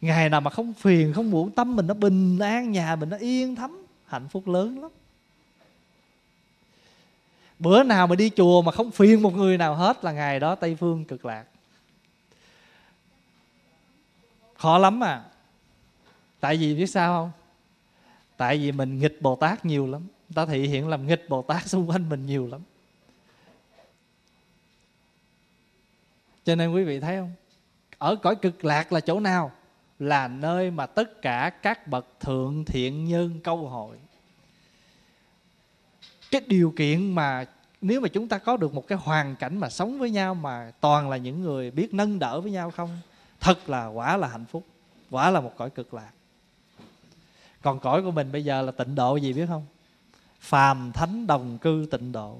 Ngày 0.00 0.28
nào 0.28 0.40
mà 0.40 0.50
không 0.50 0.72
phiền, 0.72 1.12
không 1.12 1.30
muộn, 1.30 1.50
tâm 1.50 1.76
mình 1.76 1.86
nó 1.86 1.94
bình 1.94 2.38
an, 2.38 2.72
nhà 2.72 2.96
mình 2.96 3.08
nó 3.08 3.16
yên 3.16 3.56
thấm, 3.56 3.86
hạnh 4.04 4.28
phúc 4.28 4.48
lớn 4.48 4.82
lắm 4.82 4.90
bữa 7.58 7.82
nào 7.82 8.06
mà 8.06 8.16
đi 8.16 8.30
chùa 8.36 8.62
mà 8.62 8.72
không 8.72 8.90
phiền 8.90 9.22
một 9.22 9.34
người 9.34 9.58
nào 9.58 9.74
hết 9.74 10.04
là 10.04 10.12
ngày 10.12 10.40
đó 10.40 10.54
tây 10.54 10.74
phương 10.74 11.04
cực 11.04 11.24
lạc. 11.24 11.44
Khó 14.54 14.78
lắm 14.78 15.04
à. 15.04 15.24
Tại 16.40 16.56
vì 16.56 16.74
biết 16.74 16.86
sao 16.86 17.14
không? 17.14 17.30
Tại 18.36 18.58
vì 18.58 18.72
mình 18.72 18.98
nghịch 18.98 19.22
bồ 19.22 19.36
tát 19.36 19.64
nhiều 19.64 19.86
lắm. 19.86 20.06
Ta 20.34 20.46
thị 20.46 20.66
hiện 20.66 20.88
làm 20.88 21.06
nghịch 21.06 21.28
bồ 21.28 21.42
tát 21.42 21.66
xung 21.66 21.90
quanh 21.90 22.08
mình 22.08 22.26
nhiều 22.26 22.46
lắm. 22.46 22.60
Cho 26.44 26.54
nên 26.54 26.72
quý 26.72 26.84
vị 26.84 27.00
thấy 27.00 27.16
không? 27.16 27.32
Ở 27.98 28.16
cõi 28.16 28.36
cực 28.36 28.64
lạc 28.64 28.92
là 28.92 29.00
chỗ 29.00 29.20
nào? 29.20 29.52
Là 29.98 30.28
nơi 30.28 30.70
mà 30.70 30.86
tất 30.86 31.22
cả 31.22 31.50
các 31.62 31.86
bậc 31.86 32.06
thượng 32.20 32.64
thiện 32.64 33.04
nhân 33.04 33.40
câu 33.44 33.68
hội 33.68 33.96
cái 36.40 36.48
điều 36.48 36.72
kiện 36.76 37.14
mà 37.14 37.44
nếu 37.80 38.00
mà 38.00 38.08
chúng 38.08 38.28
ta 38.28 38.38
có 38.38 38.56
được 38.56 38.74
một 38.74 38.86
cái 38.88 38.98
hoàn 38.98 39.36
cảnh 39.36 39.58
mà 39.58 39.70
sống 39.70 39.98
với 39.98 40.10
nhau 40.10 40.34
mà 40.34 40.72
toàn 40.80 41.10
là 41.10 41.16
những 41.16 41.40
người 41.40 41.70
biết 41.70 41.94
nâng 41.94 42.18
đỡ 42.18 42.40
với 42.40 42.50
nhau 42.50 42.70
không? 42.70 43.00
Thật 43.40 43.68
là 43.68 43.86
quả 43.86 44.16
là 44.16 44.28
hạnh 44.28 44.44
phúc, 44.44 44.64
quả 45.10 45.30
là 45.30 45.40
một 45.40 45.52
cõi 45.56 45.70
cực 45.70 45.94
lạc. 45.94 46.10
Còn 47.62 47.80
cõi 47.80 48.02
của 48.02 48.10
mình 48.10 48.32
bây 48.32 48.44
giờ 48.44 48.62
là 48.62 48.72
tịnh 48.72 48.94
độ 48.94 49.16
gì 49.16 49.32
biết 49.32 49.46
không? 49.48 49.66
Phàm 50.40 50.92
thánh 50.92 51.26
đồng 51.26 51.58
cư 51.58 51.86
tịnh 51.90 52.12
độ. 52.12 52.38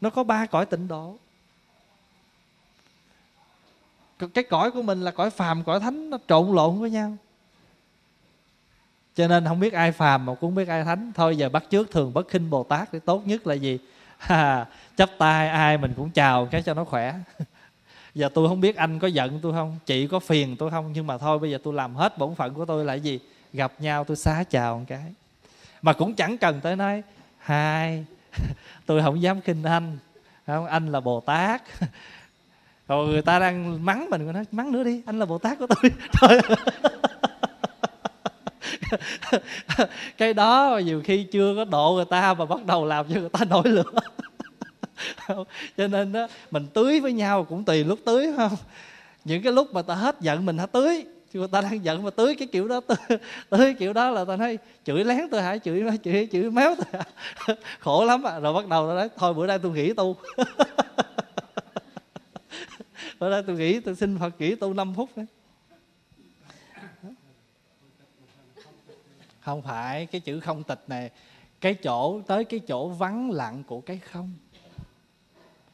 Nó 0.00 0.10
có 0.10 0.24
ba 0.24 0.46
cõi 0.46 0.66
tịnh 0.66 0.88
độ. 0.88 1.16
Cái 4.34 4.44
cõi 4.44 4.70
của 4.70 4.82
mình 4.82 5.00
là 5.00 5.10
cõi 5.10 5.30
phàm, 5.30 5.64
cõi 5.64 5.80
thánh, 5.80 6.10
nó 6.10 6.18
trộn 6.28 6.54
lộn 6.54 6.78
với 6.78 6.90
nhau 6.90 7.16
cho 9.18 9.28
nên 9.28 9.44
không 9.44 9.60
biết 9.60 9.72
ai 9.72 9.92
phàm 9.92 10.26
mà 10.26 10.34
cũng 10.34 10.54
biết 10.54 10.68
ai 10.68 10.84
thánh. 10.84 11.12
Thôi 11.14 11.36
giờ 11.36 11.48
bắt 11.48 11.64
trước 11.70 11.90
thường 11.90 12.14
bất 12.14 12.28
khinh 12.28 12.50
bồ 12.50 12.62
tát 12.64 12.88
thì 12.92 12.98
tốt 13.04 13.22
nhất 13.26 13.46
là 13.46 13.54
gì? 13.54 13.78
À, 14.18 14.66
chấp 14.96 15.10
tay 15.18 15.48
ai 15.48 15.78
mình 15.78 15.92
cũng 15.96 16.10
chào 16.10 16.46
cái 16.46 16.62
cho 16.62 16.74
nó 16.74 16.84
khỏe. 16.84 17.14
Giờ 18.14 18.28
tôi 18.34 18.48
không 18.48 18.60
biết 18.60 18.76
anh 18.76 18.98
có 18.98 19.08
giận 19.08 19.38
tôi 19.42 19.52
không 19.52 19.78
chị 19.86 20.06
có 20.06 20.18
phiền 20.20 20.56
tôi 20.56 20.70
không 20.70 20.92
nhưng 20.92 21.06
mà 21.06 21.18
thôi 21.18 21.38
bây 21.38 21.50
giờ 21.50 21.58
tôi 21.64 21.74
làm 21.74 21.94
hết 21.94 22.18
bổn 22.18 22.34
phận 22.34 22.54
của 22.54 22.64
tôi 22.64 22.84
là 22.84 22.94
gì? 22.94 23.20
Gặp 23.52 23.72
nhau 23.78 24.04
tôi 24.04 24.16
xá 24.16 24.44
chào 24.50 24.78
một 24.78 24.84
cái. 24.88 25.14
Mà 25.82 25.92
cũng 25.92 26.14
chẳng 26.14 26.38
cần 26.38 26.60
tới 26.60 26.76
nói 26.76 27.02
hai 27.38 28.04
tôi 28.86 29.02
không 29.02 29.22
dám 29.22 29.40
khinh 29.40 29.62
anh. 29.62 29.98
Không? 30.46 30.66
Anh 30.66 30.92
là 30.92 31.00
bồ 31.00 31.20
tát. 31.20 31.62
Rồi 32.88 33.08
người 33.08 33.22
ta 33.22 33.38
đang 33.38 33.84
mắng 33.84 34.10
mình 34.10 34.32
nói 34.32 34.44
mắng 34.52 34.72
nữa 34.72 34.84
đi 34.84 35.02
anh 35.06 35.18
là 35.18 35.26
bồ 35.26 35.38
tát 35.38 35.58
của 35.58 35.66
tôi. 35.66 35.90
Thôi. 36.12 36.40
cái 40.18 40.34
đó 40.34 40.70
mà 40.74 40.80
nhiều 40.80 41.02
khi 41.04 41.24
chưa 41.24 41.54
có 41.56 41.64
độ 41.64 41.92
người 41.94 42.04
ta 42.04 42.34
mà 42.34 42.44
bắt 42.44 42.64
đầu 42.64 42.84
làm 42.84 43.06
cho 43.08 43.20
người 43.20 43.28
ta 43.28 43.44
nổi 43.44 43.68
lửa. 43.68 43.92
Cho 45.76 45.88
nên 45.88 46.12
đó 46.12 46.28
mình 46.50 46.66
tưới 46.74 47.00
với 47.00 47.12
nhau 47.12 47.44
cũng 47.44 47.64
tùy 47.64 47.84
lúc 47.84 47.98
tưới 48.04 48.32
không? 48.36 48.52
Những 49.24 49.42
cái 49.42 49.52
lúc 49.52 49.74
mà 49.74 49.82
ta 49.82 49.94
hết 49.94 50.20
giận 50.20 50.46
mình 50.46 50.58
hãy 50.58 50.66
tưới. 50.66 51.04
Người 51.32 51.48
ta 51.48 51.60
đang 51.60 51.84
giận 51.84 52.02
mà 52.02 52.10
tưới 52.10 52.34
cái 52.34 52.48
kiểu 52.52 52.68
đó 52.68 52.80
tưới, 52.80 53.18
tưới 53.50 53.74
kiểu 53.74 53.92
đó 53.92 54.10
là 54.10 54.24
ta 54.24 54.36
nói 54.36 54.58
chửi 54.84 55.04
lén 55.04 55.20
tôi 55.30 55.42
hả? 55.42 55.58
Chửi 55.58 55.84
chửi 56.04 56.28
chửi 56.32 56.50
méo 56.50 56.74
tôi 56.74 56.86
hả? 56.92 57.54
Khổ 57.78 58.04
lắm 58.04 58.22
à. 58.22 58.38
rồi 58.38 58.52
bắt 58.52 58.68
đầu 58.68 58.88
ta 58.88 58.94
nói 58.94 59.08
thôi 59.16 59.34
bữa 59.34 59.46
nay 59.46 59.58
tôi 59.58 59.72
nghỉ 59.72 59.92
tu. 59.92 60.16
Bữa 63.18 63.30
nay 63.30 63.42
tôi 63.46 63.56
nghỉ 63.56 63.80
tôi 63.80 63.94
xin 63.94 64.18
phật 64.18 64.30
nghỉ 64.38 64.54
tu 64.54 64.74
5 64.74 64.94
phút 64.94 65.10
đấy. 65.16 65.26
Không 69.48 69.62
phải 69.62 70.06
cái 70.06 70.20
chữ 70.20 70.40
không 70.40 70.62
tịch 70.62 70.84
này. 70.86 71.10
Cái 71.60 71.74
chỗ, 71.74 72.20
tới 72.26 72.44
cái 72.44 72.60
chỗ 72.60 72.88
vắng 72.88 73.30
lặng 73.30 73.62
của 73.66 73.80
cái 73.80 73.98
không. 73.98 74.32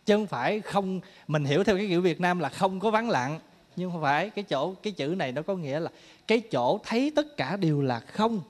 Chứ 0.06 0.16
không 0.16 0.26
phải 0.26 0.60
không, 0.60 1.00
mình 1.28 1.44
hiểu 1.44 1.64
theo 1.64 1.76
cái 1.76 1.86
kiểu 1.88 2.00
Việt 2.00 2.20
Nam 2.20 2.38
là 2.38 2.48
không 2.48 2.80
có 2.80 2.90
vắng 2.90 3.10
lặng. 3.10 3.40
Nhưng 3.76 3.90
không 3.90 4.02
phải, 4.02 4.30
cái 4.30 4.44
chỗ, 4.44 4.74
cái 4.82 4.92
chữ 4.92 5.06
này 5.18 5.32
nó 5.32 5.42
có 5.42 5.54
nghĩa 5.54 5.80
là 5.80 5.90
cái 6.26 6.40
chỗ 6.40 6.80
thấy 6.84 7.12
tất 7.16 7.36
cả 7.36 7.56
đều 7.56 7.82
là 7.82 8.00
không. 8.00 8.40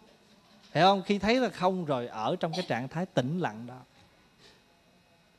Hiểu 0.74 0.84
không? 0.84 1.02
Khi 1.02 1.18
thấy 1.18 1.40
là 1.40 1.48
không 1.48 1.84
rồi 1.84 2.06
ở 2.06 2.36
trong 2.40 2.52
cái 2.52 2.64
trạng 2.68 2.88
thái 2.88 3.06
tĩnh 3.06 3.38
lặng 3.38 3.66
đó. 3.66 3.78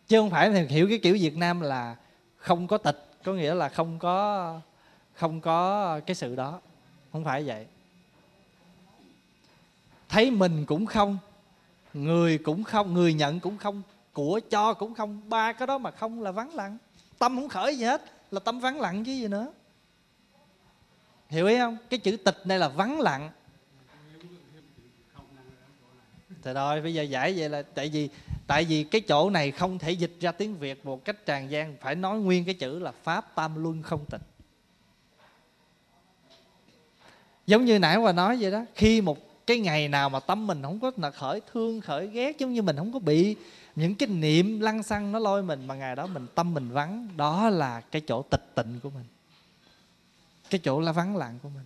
Chứ 0.07 0.19
không 0.19 0.29
phải 0.29 0.49
thì 0.49 0.65
hiểu 0.67 0.87
cái 0.89 0.99
kiểu 1.03 1.17
Việt 1.19 1.37
Nam 1.37 1.61
là 1.61 1.95
không 2.37 2.67
có 2.67 2.77
tịch, 2.77 3.07
có 3.23 3.33
nghĩa 3.33 3.53
là 3.53 3.69
không 3.69 3.99
có 3.99 4.59
không 5.13 5.41
có 5.41 5.99
cái 6.05 6.15
sự 6.15 6.35
đó. 6.35 6.61
Không 7.11 7.23
phải 7.23 7.43
vậy 7.43 7.65
thấy 10.15 10.31
mình 10.31 10.65
cũng 10.65 10.86
không, 10.86 11.17
người 11.93 12.38
cũng 12.38 12.63
không, 12.63 12.93
người 12.93 13.13
nhận 13.13 13.39
cũng 13.39 13.57
không, 13.57 13.81
của 14.13 14.39
cho 14.50 14.74
cũng 14.74 14.93
không, 14.93 15.29
ba 15.29 15.53
cái 15.53 15.67
đó 15.67 15.77
mà 15.77 15.91
không 15.91 16.22
là 16.22 16.31
vắng 16.31 16.55
lặng. 16.55 16.77
Tâm 17.19 17.36
không 17.36 17.50
khởi 17.50 17.75
gì 17.75 17.84
hết, 17.84 18.01
là 18.31 18.39
tâm 18.39 18.60
vắng 18.60 18.81
lặng 18.81 19.03
chứ 19.03 19.12
gì 19.12 19.27
nữa. 19.27 19.48
Hiểu 21.29 21.48
ý 21.48 21.57
không? 21.57 21.77
Cái 21.89 22.00
chữ 22.00 22.17
tịch 22.17 22.38
này 22.45 22.60
là 22.60 22.67
vắng 22.67 23.00
lặng. 23.00 23.31
Thì 26.43 26.53
rồi 26.53 26.81
bây 26.81 26.93
giờ 26.93 27.03
giải 27.03 27.34
vậy 27.38 27.50
là 27.50 27.62
tại 27.62 27.89
vì 27.89 28.10
tại 28.48 28.65
vì 28.65 28.84
cái 28.84 29.01
chỗ 29.01 29.29
này 29.29 29.51
không 29.51 29.79
thể 29.79 29.91
dịch 29.91 30.15
ra 30.19 30.31
tiếng 30.31 30.57
việt 30.57 30.86
một 30.86 31.05
cách 31.05 31.25
tràn 31.25 31.51
gian. 31.51 31.75
Phải 31.81 31.95
nói 31.95 32.19
nguyên 32.19 32.45
cái 32.45 32.53
chữ 32.53 32.79
là 32.79 32.91
pháp 33.03 33.36
tam 33.36 33.63
luân 33.63 33.81
không 33.81 34.05
tịch. 34.05 34.22
Giống 37.48 37.65
như 37.65 37.79
nãy 37.79 37.98
qua 37.98 38.12
nói 38.12 38.38
vậy 38.39 38.51
đó, 38.51 38.65
khi 38.75 39.01
một 39.01 39.25
cái 39.47 39.59
ngày 39.59 39.87
nào 39.87 40.09
mà 40.09 40.19
tâm 40.19 40.47
mình 40.47 40.61
không 40.61 40.79
có 40.79 40.91
là 40.97 41.11
khởi 41.11 41.41
thương, 41.53 41.81
khởi 41.81 42.07
ghét, 42.07 42.39
giống 42.39 42.53
như 42.53 42.61
mình 42.61 42.77
không 42.77 42.93
có 42.93 42.99
bị 42.99 43.35
những 43.75 43.95
cái 43.95 44.09
niệm 44.09 44.59
lăng 44.59 44.83
xăng 44.83 45.11
nó 45.11 45.19
lôi 45.19 45.43
mình, 45.43 45.67
mà 45.67 45.75
ngày 45.75 45.95
đó 45.95 46.07
mình 46.07 46.27
tâm 46.35 46.53
mình 46.53 46.69
vắng. 46.69 47.07
Đó 47.17 47.49
là 47.49 47.81
cái 47.81 48.01
chỗ 48.07 48.21
tịch 48.21 48.51
tịnh 48.55 48.79
của 48.83 48.89
mình. 48.89 49.05
Cái 50.49 50.59
chỗ 50.63 50.79
là 50.79 50.91
vắng 50.91 51.17
lặng 51.17 51.39
của 51.43 51.49
mình. 51.49 51.65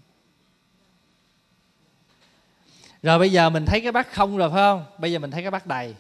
Rồi 3.03 3.19
bây 3.19 3.31
giờ 3.31 3.50
mình 3.50 3.65
thấy 3.65 3.81
cái 3.81 3.91
bát 3.91 4.13
không 4.13 4.38
rồi, 4.38 4.50
phải 4.50 4.57
không? 4.57 4.86
Bây 4.98 5.12
giờ 5.12 5.19
mình 5.19 5.31
thấy 5.31 5.41
cái 5.41 5.51
bát 5.51 5.67
đầy. 5.67 5.95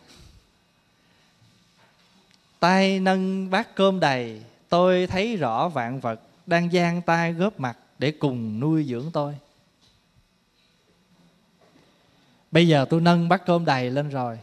Tay 2.59 2.99
nâng 2.99 3.49
bát 3.49 3.75
cơm 3.75 3.99
đầy, 3.99 4.41
tôi 4.69 5.07
thấy 5.07 5.35
rõ 5.35 5.69
vạn 5.69 5.99
vật 5.99 6.21
đang 6.45 6.71
giang 6.71 7.01
tay 7.01 7.33
góp 7.33 7.59
mặt 7.59 7.77
để 7.99 8.11
cùng 8.11 8.59
nuôi 8.59 8.83
dưỡng 8.83 9.11
tôi 9.13 9.35
bây 12.51 12.67
giờ 12.67 12.85
tôi 12.89 13.01
nâng 13.01 13.29
bát 13.29 13.45
cơm 13.45 13.65
đầy 13.65 13.89
lên 13.89 14.09
rồi. 14.09 14.39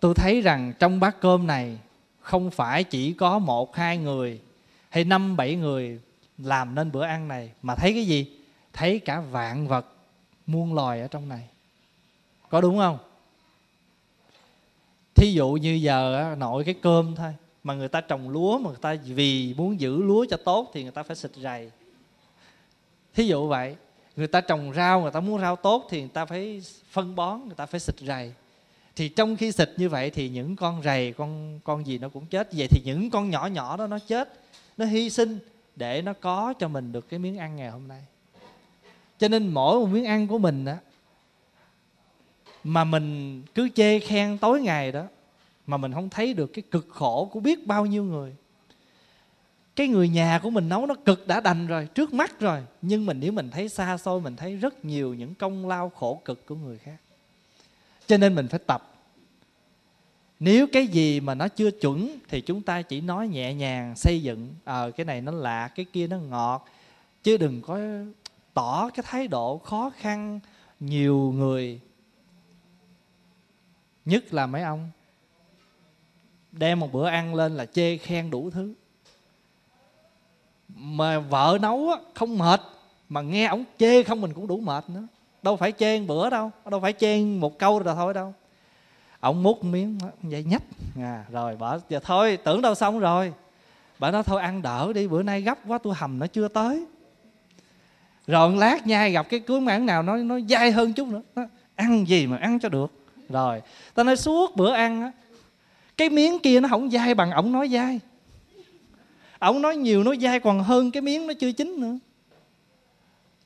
Tôi 0.00 0.14
thấy 0.14 0.40
rằng 0.40 0.72
trong 0.78 1.00
bát 1.00 1.20
cơm 1.20 1.46
này 1.46 1.78
không 2.20 2.50
phải 2.50 2.84
chỉ 2.84 3.12
có 3.12 3.38
một, 3.38 3.76
hai 3.76 3.98
người 3.98 4.40
hay 4.88 5.04
năm, 5.04 5.36
bảy 5.36 5.54
người 5.54 6.00
làm 6.38 6.74
nên 6.74 6.92
bữa 6.92 7.04
ăn 7.04 7.28
này, 7.28 7.52
mà 7.62 7.74
thấy 7.74 7.92
cái 7.92 8.06
gì? 8.06 8.38
Thấy 8.72 8.98
cả 8.98 9.20
vạn 9.20 9.68
vật 9.68 9.86
muôn 10.46 10.74
loài 10.74 11.00
ở 11.00 11.08
trong 11.08 11.28
này. 11.28 11.48
Có 12.48 12.60
đúng 12.60 12.78
không? 12.78 12.98
Thí 15.14 15.32
dụ 15.32 15.52
như 15.52 15.72
giờ 15.72 16.34
nội 16.38 16.64
cái 16.64 16.74
cơm 16.82 17.14
thôi, 17.14 17.34
mà 17.64 17.74
người 17.74 17.88
ta 17.88 18.00
trồng 18.00 18.28
lúa, 18.28 18.58
mà 18.58 18.70
người 18.70 18.78
ta 18.80 18.96
vì 19.04 19.54
muốn 19.56 19.80
giữ 19.80 20.02
lúa 20.02 20.26
cho 20.30 20.36
tốt 20.36 20.70
thì 20.74 20.82
người 20.82 20.92
ta 20.92 21.02
phải 21.02 21.16
xịt 21.16 21.30
rầy. 21.36 21.70
Thí 23.14 23.26
dụ 23.26 23.48
vậy 23.48 23.76
người 24.16 24.26
ta 24.26 24.40
trồng 24.40 24.72
rau, 24.74 25.00
người 25.00 25.10
ta 25.10 25.20
muốn 25.20 25.40
rau 25.40 25.56
tốt 25.56 25.86
thì 25.90 26.00
người 26.00 26.10
ta 26.12 26.24
phải 26.24 26.62
phân 26.90 27.14
bón, 27.16 27.40
người 27.46 27.54
ta 27.54 27.66
phải 27.66 27.80
xịt 27.80 27.94
rầy. 28.00 28.32
Thì 28.96 29.08
trong 29.08 29.36
khi 29.36 29.52
xịt 29.52 29.70
như 29.76 29.88
vậy 29.88 30.10
thì 30.10 30.28
những 30.28 30.56
con 30.56 30.82
rầy, 30.82 31.12
con 31.12 31.60
con 31.64 31.86
gì 31.86 31.98
nó 31.98 32.08
cũng 32.08 32.26
chết. 32.26 32.48
Vậy 32.52 32.68
thì 32.70 32.82
những 32.84 33.10
con 33.10 33.30
nhỏ 33.30 33.46
nhỏ 33.46 33.76
đó 33.76 33.86
nó 33.86 33.98
chết, 33.98 34.32
nó 34.76 34.84
hy 34.84 35.10
sinh 35.10 35.38
để 35.76 36.02
nó 36.02 36.12
có 36.12 36.54
cho 36.58 36.68
mình 36.68 36.92
được 36.92 37.08
cái 37.08 37.18
miếng 37.18 37.38
ăn 37.38 37.56
ngày 37.56 37.70
hôm 37.70 37.88
nay. 37.88 38.02
Cho 39.18 39.28
nên 39.28 39.48
mỗi 39.48 39.80
một 39.80 39.86
miếng 39.86 40.04
ăn 40.04 40.28
của 40.28 40.38
mình 40.38 40.64
á, 40.64 40.76
mà 42.64 42.84
mình 42.84 43.42
cứ 43.54 43.68
chê 43.74 43.98
khen 43.98 44.38
tối 44.38 44.60
ngày 44.60 44.92
đó, 44.92 45.04
mà 45.66 45.76
mình 45.76 45.92
không 45.92 46.08
thấy 46.08 46.34
được 46.34 46.46
cái 46.46 46.62
cực 46.70 46.86
khổ 46.90 47.30
của 47.32 47.40
biết 47.40 47.66
bao 47.66 47.86
nhiêu 47.86 48.04
người 48.04 48.34
cái 49.76 49.88
người 49.88 50.08
nhà 50.08 50.40
của 50.42 50.50
mình 50.50 50.68
nấu 50.68 50.86
nó 50.86 50.94
cực 50.94 51.26
đã 51.26 51.40
đành 51.40 51.66
rồi 51.66 51.88
trước 51.94 52.14
mắt 52.14 52.40
rồi. 52.40 52.62
Nhưng 52.82 53.06
mình 53.06 53.20
nếu 53.20 53.32
mình 53.32 53.50
thấy 53.50 53.68
xa 53.68 53.98
xôi 53.98 54.20
mình 54.20 54.36
thấy 54.36 54.56
rất 54.56 54.84
nhiều 54.84 55.14
những 55.14 55.34
công 55.34 55.68
lao 55.68 55.88
khổ 55.88 56.20
cực 56.24 56.46
của 56.46 56.54
người 56.54 56.78
khác. 56.78 56.96
Cho 58.06 58.16
nên 58.16 58.34
mình 58.34 58.48
phải 58.48 58.60
tập. 58.66 58.92
Nếu 60.40 60.66
cái 60.72 60.86
gì 60.86 61.20
mà 61.20 61.34
nó 61.34 61.48
chưa 61.48 61.70
chuẩn 61.70 62.18
thì 62.28 62.40
chúng 62.40 62.62
ta 62.62 62.82
chỉ 62.82 63.00
nói 63.00 63.28
nhẹ 63.28 63.54
nhàng 63.54 63.96
xây 63.96 64.22
dựng 64.22 64.54
ờ 64.64 64.86
à, 64.86 64.90
cái 64.90 65.04
này 65.04 65.20
nó 65.20 65.32
lạ 65.32 65.68
cái 65.74 65.86
kia 65.92 66.06
nó 66.06 66.18
ngọt. 66.18 66.68
Chứ 67.22 67.36
đừng 67.36 67.62
có 67.62 67.78
tỏ 68.54 68.90
cái 68.94 69.04
thái 69.08 69.28
độ 69.28 69.58
khó 69.58 69.92
khăn 69.96 70.40
nhiều 70.80 71.34
người. 71.36 71.80
Nhất 74.04 74.34
là 74.34 74.46
mấy 74.46 74.62
ông 74.62 74.90
đem 76.52 76.80
một 76.80 76.92
bữa 76.92 77.06
ăn 77.06 77.34
lên 77.34 77.56
là 77.56 77.66
chê 77.66 77.96
khen 77.96 78.30
đủ 78.30 78.50
thứ 78.50 78.74
mà 80.74 81.18
vợ 81.18 81.58
nấu 81.60 81.90
không 82.14 82.38
mệt. 82.38 82.60
Mà 83.08 83.20
nghe 83.20 83.46
ổng 83.46 83.64
chê 83.78 84.02
không 84.02 84.20
mình 84.20 84.32
cũng 84.32 84.46
đủ 84.46 84.60
mệt 84.60 84.90
nữa. 84.90 85.06
Đâu 85.42 85.56
phải 85.56 85.72
chê 85.72 86.00
một 86.00 86.04
bữa 86.08 86.30
đâu 86.30 86.50
đâu 86.70 86.80
phải 86.80 86.92
chê 86.92 87.20
một 87.20 87.58
câu 87.58 87.78
rồi 87.78 87.94
thôi 87.94 88.14
đâu. 88.14 88.34
Ổng 89.20 89.42
múc 89.42 89.64
miếng 89.64 89.98
vậy 90.22 90.44
nhách. 90.44 90.62
À, 91.00 91.24
rồi 91.30 91.56
bà 91.56 91.78
giờ 91.88 92.00
thôi 92.04 92.38
tưởng 92.44 92.62
đâu 92.62 92.74
xong 92.74 92.98
rồi. 92.98 93.32
Bà 93.98 94.10
nói 94.10 94.22
thôi 94.22 94.40
ăn 94.40 94.62
đỡ 94.62 94.92
đi 94.94 95.08
bữa 95.08 95.22
nay 95.22 95.42
gấp 95.42 95.58
quá 95.66 95.78
tôi 95.78 95.94
hầm 95.96 96.18
nó 96.18 96.26
chưa 96.26 96.48
tới. 96.48 96.84
Rồi 98.26 98.56
lát 98.56 98.86
nhai 98.86 99.12
gặp 99.12 99.26
cái 99.28 99.40
cuốn 99.40 99.64
mảng 99.64 99.86
nào 99.86 100.02
nó 100.02 100.16
nó 100.16 100.40
dai 100.48 100.70
hơn 100.70 100.92
chút 100.92 101.08
nữa. 101.08 101.22
Nó, 101.34 101.42
ăn 101.74 102.08
gì 102.08 102.26
mà 102.26 102.36
ăn 102.36 102.58
cho 102.58 102.68
được. 102.68 102.92
Rồi 103.28 103.62
ta 103.94 104.02
nói 104.02 104.16
suốt 104.16 104.56
bữa 104.56 104.72
ăn 104.72 105.02
á 105.02 105.12
cái 105.96 106.10
miếng 106.10 106.38
kia 106.38 106.60
nó 106.60 106.68
không 106.68 106.90
dai 106.90 107.14
bằng 107.14 107.30
ổng 107.30 107.52
nói 107.52 107.68
dai 107.68 108.00
ổng 109.38 109.62
nói 109.62 109.76
nhiều 109.76 110.02
nó 110.02 110.14
dai 110.22 110.40
còn 110.40 110.62
hơn 110.62 110.90
cái 110.90 111.00
miếng 111.00 111.26
nó 111.26 111.34
chưa 111.40 111.52
chín 111.52 111.80
nữa. 111.80 111.98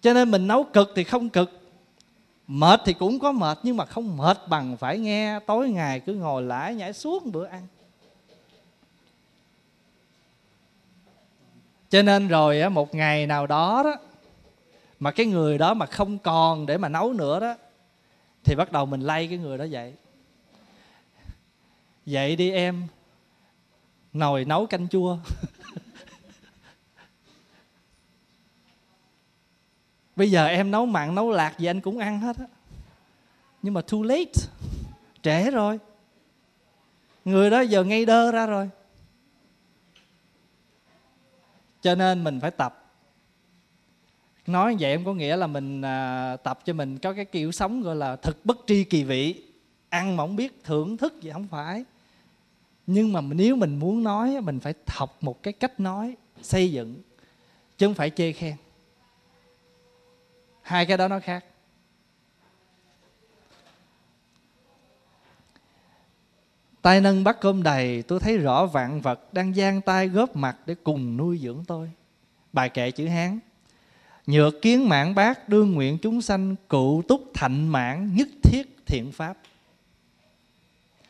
Cho 0.01 0.15
nên 0.15 0.31
mình 0.31 0.47
nấu 0.47 0.65
cực 0.65 0.93
thì 0.97 1.05
không 1.05 1.29
cực. 1.29 1.61
Mệt 2.47 2.81
thì 2.85 2.93
cũng 2.93 3.19
có 3.19 3.33
mệt, 3.33 3.59
nhưng 3.63 3.77
mà 3.77 3.85
không 3.85 4.17
mệt 4.17 4.39
bằng 4.49 4.77
phải 4.77 4.99
nghe 4.99 5.41
tối 5.47 5.71
ngày 5.71 6.01
cứ 6.01 6.15
ngồi 6.15 6.43
lãi 6.43 6.75
nhảy 6.75 6.93
suốt 6.93 7.27
bữa 7.27 7.45
ăn. 7.45 7.67
Cho 11.91 12.03
nên 12.03 12.29
rồi 12.29 12.71
một 12.71 12.95
ngày 12.95 13.27
nào 13.27 13.47
đó 13.47 13.83
đó, 13.83 13.97
mà 15.01 15.11
cái 15.11 15.27
người 15.27 15.59
đó 15.59 15.75
mà 15.75 15.87
không 15.87 16.19
còn 16.19 16.67
để 16.67 16.79
mà 16.79 16.89
nấu 16.89 17.13
nữa 17.13 17.41
đó, 17.41 17.55
thì 18.45 18.55
bắt 18.55 18.73
đầu 18.73 18.87
mình 18.87 19.01
lay 19.01 19.27
cái 19.27 19.39
người 19.39 19.59
đó 19.59 19.65
dậy. 19.65 19.95
Dậy 22.07 22.37
đi 22.37 22.51
em, 22.51 22.87
nồi 24.13 24.45
nấu 24.45 24.67
canh 24.67 24.89
chua. 24.89 25.19
bây 30.21 30.31
giờ 30.31 30.47
em 30.47 30.71
nấu 30.71 30.87
mặn 30.87 31.15
nấu 31.15 31.31
lạc 31.31 31.59
gì 31.59 31.67
anh 31.67 31.81
cũng 31.81 31.99
ăn 31.99 32.21
hết 32.21 32.37
á. 32.39 32.45
Nhưng 33.63 33.75
mà 33.75 33.81
too 33.81 33.99
late. 34.05 34.33
Trễ 35.23 35.51
rồi. 35.51 35.79
Người 37.25 37.51
đó 37.51 37.61
giờ 37.61 37.85
ngay 37.85 38.05
đơ 38.07 38.33
ra 38.33 38.47
rồi. 38.47 38.71
Cho 41.83 41.95
nên 41.95 42.25
mình 42.25 42.41
phải 42.41 42.51
tập. 42.51 42.93
Nói 44.47 44.77
vậy 44.81 44.91
em 44.91 45.05
có 45.05 45.15
nghĩa 45.15 45.37
là 45.37 45.47
mình 45.47 45.83
à, 45.83 46.37
tập 46.37 46.61
cho 46.65 46.73
mình 46.73 46.99
có 46.99 47.13
cái 47.13 47.25
kiểu 47.25 47.53
sống 47.53 47.83
gọi 47.83 47.97
là 47.97 48.17
thực 48.17 48.47
bất 48.47 48.59
tri 48.67 48.85
kỳ 48.85 49.05
vị. 49.05 49.43
Ăn 49.89 50.17
mà 50.17 50.23
không 50.23 50.37
biết 50.37 50.65
thưởng 50.65 50.97
thức 50.97 51.21
gì 51.21 51.31
không 51.31 51.49
phải. 51.49 51.85
Nhưng 52.87 53.13
mà 53.13 53.21
nếu 53.21 53.57
mình 53.57 53.79
muốn 53.79 54.03
nói 54.05 54.41
mình 54.41 54.61
phải 54.61 54.75
học 54.87 55.17
một 55.21 55.43
cái 55.43 55.53
cách 55.53 55.81
nói 55.81 56.17
xây 56.43 56.73
dựng. 56.73 56.95
Chứ 57.79 57.87
không 57.87 57.95
phải 57.95 58.11
chê 58.11 58.33
khen 58.33 58.57
hai 60.71 60.87
cái 60.87 60.97
đó 60.97 61.09
nó 61.09 61.21
khác. 61.21 61.45
Tay 66.83 67.01
nâng 67.01 67.25
bát 67.25 67.41
cơm 67.41 67.63
đầy 67.63 68.03
tôi 68.03 68.21
thấy 68.21 68.39
rõ 68.39 68.67
vạn 68.67 69.01
vật 69.01 69.35
đang 69.35 69.55
giang 69.55 69.81
tay 69.81 70.09
góp 70.09 70.37
mặt 70.37 70.57
để 70.67 70.75
cùng 70.85 71.17
nuôi 71.17 71.39
dưỡng 71.39 71.65
tôi. 71.67 71.91
Bài 72.53 72.69
kệ 72.69 72.91
chữ 72.91 73.07
hán. 73.07 73.39
Nhược 74.27 74.63
kiến 74.63 74.89
mạng 74.89 75.15
bác 75.15 75.49
đương 75.49 75.73
nguyện 75.73 75.99
chúng 76.03 76.23
sanh 76.23 76.57
cụ 76.69 77.03
túc 77.03 77.31
thạnh 77.35 77.69
mãn 77.69 78.15
nhất 78.15 78.29
thiết 78.43 78.87
thiện 78.87 79.13
pháp. 79.13 79.37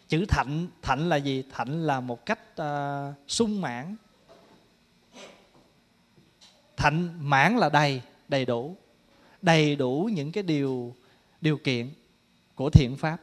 Chữ 0.09 0.25
thạnh 0.29 0.69
thạnh 0.83 1.09
là 1.09 1.17
gì? 1.17 1.45
Thạnh 1.53 1.87
là 1.87 2.01
một 2.01 2.27
cách 2.27 2.41
uh, 2.61 3.15
sung 3.29 3.61
mãn. 3.61 3.97
Thạnh 6.77 7.29
mãn 7.31 7.57
là 7.57 7.69
đầy 7.69 8.03
đầy 8.29 8.45
đủ 8.45 8.77
đầy 9.43 9.77
đủ 9.77 10.11
những 10.13 10.33
cái 10.33 10.43
điều 10.43 10.95
điều 11.41 11.57
kiện 11.57 11.91
của 12.55 12.71
thiện 12.71 12.97
pháp. 12.97 13.21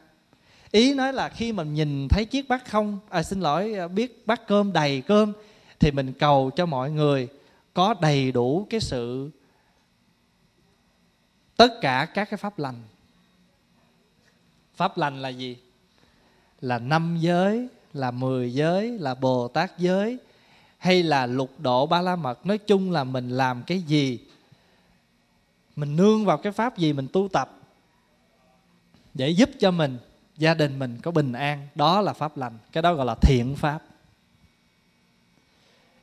Ý 0.70 0.94
nói 0.94 1.12
là 1.12 1.28
khi 1.28 1.52
mình 1.52 1.74
nhìn 1.74 2.08
thấy 2.08 2.24
chiếc 2.24 2.48
bát 2.48 2.70
không 2.70 2.98
à, 3.08 3.22
xin 3.22 3.40
lỗi 3.40 3.74
à, 3.74 3.88
biết 3.88 4.26
bát 4.26 4.46
cơm 4.46 4.72
đầy 4.72 5.00
cơm 5.00 5.32
thì 5.80 5.90
mình 5.90 6.12
cầu 6.12 6.50
cho 6.56 6.66
mọi 6.66 6.90
người 6.90 7.28
có 7.74 7.94
đầy 8.00 8.32
đủ 8.32 8.66
cái 8.70 8.80
sự 8.80 9.30
tất 11.56 11.80
cả 11.80 12.08
các 12.14 12.30
cái 12.30 12.38
pháp 12.38 12.58
lành. 12.58 12.82
Pháp 14.74 14.98
lành 14.98 15.22
là 15.22 15.28
gì? 15.28 15.56
Là 16.60 16.78
năm 16.78 17.16
giới 17.20 17.68
là 17.92 18.10
mười 18.10 18.54
giới 18.54 18.98
là 18.98 19.14
bồ 19.14 19.48
tát 19.48 19.78
giới 19.78 20.18
hay 20.78 21.02
là 21.02 21.26
lục 21.26 21.50
độ 21.58 21.86
ba 21.86 22.02
la 22.02 22.16
mật. 22.16 22.46
Nói 22.46 22.58
chung 22.58 22.90
là 22.90 23.04
mình 23.04 23.30
làm 23.30 23.62
cái 23.66 23.80
gì 23.80 24.18
mình 25.78 25.96
nương 25.96 26.24
vào 26.24 26.38
cái 26.38 26.52
pháp 26.52 26.78
gì 26.78 26.92
mình 26.92 27.08
tu 27.12 27.28
tập 27.28 27.58
để 29.14 29.28
giúp 29.28 29.50
cho 29.58 29.70
mình 29.70 29.98
gia 30.36 30.54
đình 30.54 30.78
mình 30.78 30.98
có 31.02 31.10
bình 31.10 31.32
an. 31.32 31.68
Đó 31.74 32.00
là 32.00 32.12
pháp 32.12 32.36
lành. 32.36 32.58
Cái 32.72 32.82
đó 32.82 32.94
gọi 32.94 33.06
là 33.06 33.14
thiện 33.14 33.56
pháp. 33.56 33.82